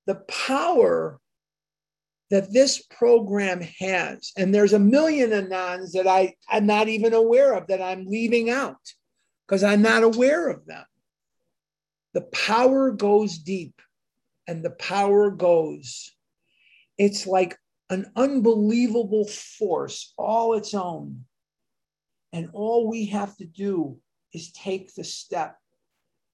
[0.06, 1.20] the power
[2.30, 4.32] that this program has.
[4.38, 8.48] And there's a million anons that I, I'm not even aware of that I'm leaving
[8.48, 8.80] out
[9.46, 10.84] because I'm not aware of them.
[12.14, 13.74] The power goes deep
[14.48, 16.10] and the power goes.
[16.96, 17.58] It's like
[17.90, 21.26] an unbelievable force all its own.
[22.32, 23.98] And all we have to do
[24.32, 25.56] is take the step,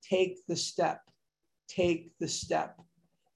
[0.02, 1.00] take the step,
[1.68, 2.80] take the step.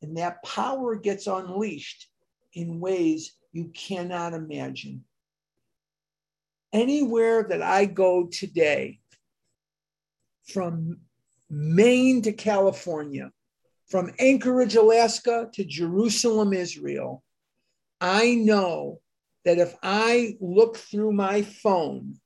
[0.01, 2.09] And that power gets unleashed
[2.55, 5.05] in ways you cannot imagine.
[6.73, 9.01] Anywhere that I go today,
[10.49, 10.99] from
[11.51, 13.31] Maine to California,
[13.89, 17.23] from Anchorage, Alaska to Jerusalem, Israel,
[18.01, 19.01] I know
[19.45, 22.19] that if I look through my phone,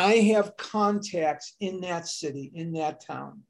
[0.00, 3.42] I have contacts in that city, in that town.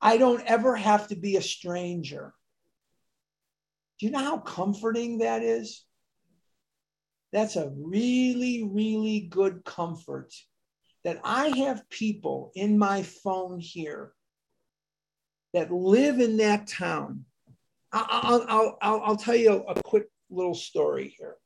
[0.00, 2.32] I don't ever have to be a stranger.
[3.98, 5.84] Do you know how comforting that is?
[7.30, 10.32] That's a really, really good comfort
[11.04, 14.14] that I have people in my phone here
[15.52, 17.26] that live in that town.
[17.92, 21.36] I'll, I'll, I'll, I'll tell you a quick little story here.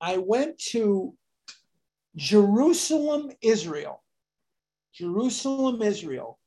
[0.00, 1.14] I went to
[2.16, 4.02] Jerusalem, Israel.
[4.92, 6.38] Jerusalem, Israel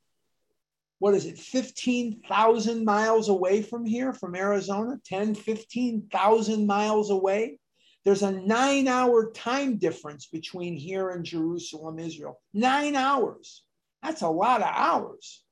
[1.00, 7.58] what is it, 15,000 miles away from here, from Arizona, 10, 15,000 miles away.
[8.04, 12.38] There's a nine hour time difference between here and Jerusalem, Israel.
[12.52, 13.64] Nine hours.
[14.02, 15.42] That's a lot of hours.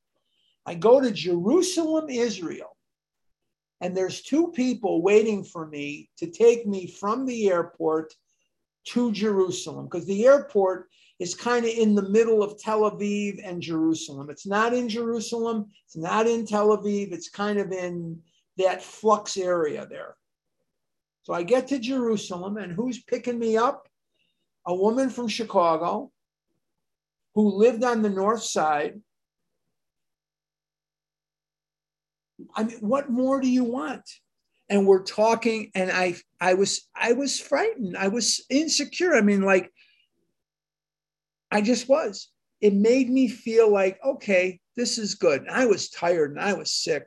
[0.67, 2.77] I go to Jerusalem, Israel,
[3.81, 8.13] and there's two people waiting for me to take me from the airport
[8.93, 13.61] to Jerusalem because the airport is kind of in the middle of Tel Aviv and
[13.61, 14.31] Jerusalem.
[14.31, 18.21] It's not in Jerusalem, it's not in Tel Aviv, it's kind of in
[18.57, 20.17] that flux area there.
[21.23, 23.89] So I get to Jerusalem, and who's picking me up?
[24.67, 26.11] A woman from Chicago
[27.35, 29.01] who lived on the north side.
[32.55, 34.09] I mean, what more do you want?
[34.69, 37.97] And we're talking and i i was i was frightened.
[37.97, 39.15] I was insecure.
[39.15, 39.73] I mean like
[41.51, 42.29] i just was.
[42.61, 45.47] It made me feel like okay this is good.
[45.49, 47.07] I was tired and i was sick.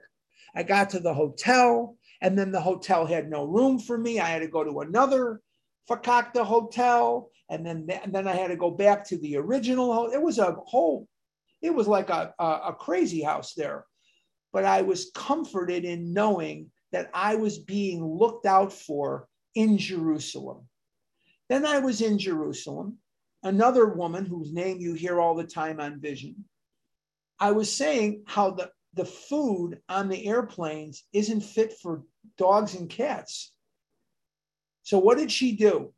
[0.56, 4.20] I got to the hotel and then the hotel had no room for me.
[4.20, 5.42] I had to go to another
[5.90, 10.14] fakakta hotel and then and then i had to go back to the original hotel.
[10.14, 11.08] it was a whole
[11.62, 13.86] it was like a, a, a crazy house there.
[14.54, 20.68] But i was comforted in knowing that I was being looked out for in Jerusalem.
[21.50, 22.98] Then I was in Jerusalem.
[23.44, 26.46] Another woman whose name you hear all the time on vision.
[27.40, 32.04] I was saying how the, the food on the airplanes isn't fit for
[32.38, 33.52] dogs and cats.
[34.84, 35.94] So, what did she do?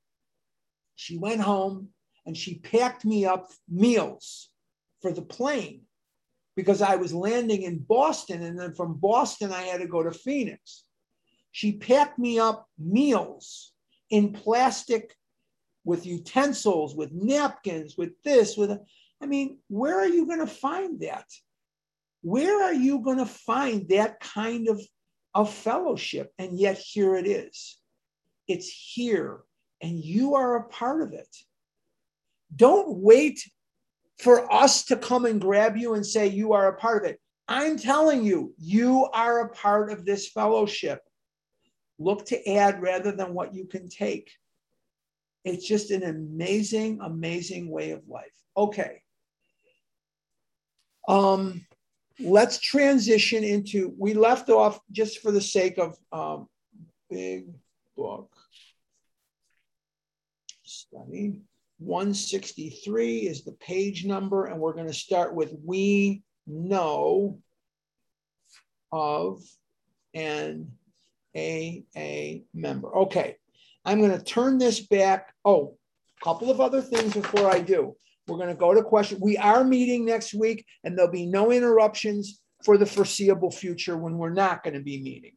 [0.96, 1.90] She went home
[2.26, 4.50] and she packed me up meals
[5.02, 5.82] for the plane
[6.56, 8.44] because I was landing in Boston.
[8.44, 10.84] And then from Boston, I had to go to Phoenix.
[11.52, 13.74] She packed me up meals
[14.10, 15.16] in plastic
[15.86, 18.72] with utensils, with napkins, with this, with,
[19.22, 21.26] I mean, where are you going to find that?
[22.22, 24.82] Where are you going to find that kind of,
[25.34, 26.32] of fellowship?
[26.38, 27.78] And yet here it is.
[28.48, 29.42] It's here,
[29.82, 31.28] and you are a part of it.
[32.56, 33.42] Don't wait
[34.20, 37.20] for us to come and grab you and say you are a part of it.
[37.48, 41.02] I'm telling you, you are a part of this fellowship.
[42.00, 44.32] Look to add rather than what you can take.
[45.44, 48.34] It's just an amazing, amazing way of life.
[48.56, 49.02] Okay.
[51.08, 51.66] Um,
[52.20, 56.48] let's transition into, we left off just for the sake of um,
[57.10, 57.48] big
[57.98, 58.32] book
[60.64, 61.42] study.
[61.84, 67.40] 163 is the page number, and we're going to start with we know
[68.92, 69.42] of
[70.14, 70.72] an
[71.36, 72.96] AA member.
[72.96, 73.36] Okay,
[73.84, 75.34] I'm going to turn this back.
[75.44, 75.78] Oh,
[76.22, 77.96] a couple of other things before I do.
[78.28, 79.20] We're going to go to question.
[79.22, 84.18] We are meeting next week, and there'll be no interruptions for the foreseeable future when
[84.18, 85.34] we're not going to be meeting.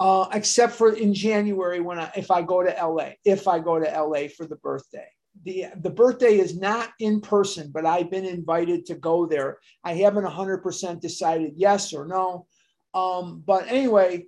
[0.00, 3.78] Uh, except for in January when I, if I go to LA, if I go
[3.78, 5.08] to LA for the birthday
[5.44, 9.58] the the birthday is not in person, but I've been invited to go there.
[9.84, 12.46] I haven't 100% decided yes or no.
[12.94, 14.26] Um, but anyway,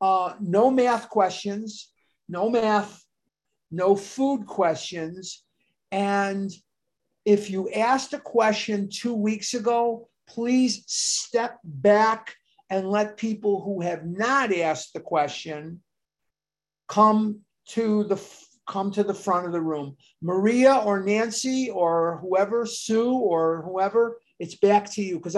[0.00, 1.90] uh, no math questions,
[2.28, 3.02] no math,
[3.70, 5.42] no food questions.
[5.90, 6.50] And
[7.24, 12.34] if you asked a question two weeks ago, please step back
[12.70, 15.82] and let people who have not asked the question
[16.88, 18.16] come to the
[18.66, 19.96] come to the front of the room.
[20.22, 25.34] Maria or Nancy or whoever, Sue or whoever, it's back to you because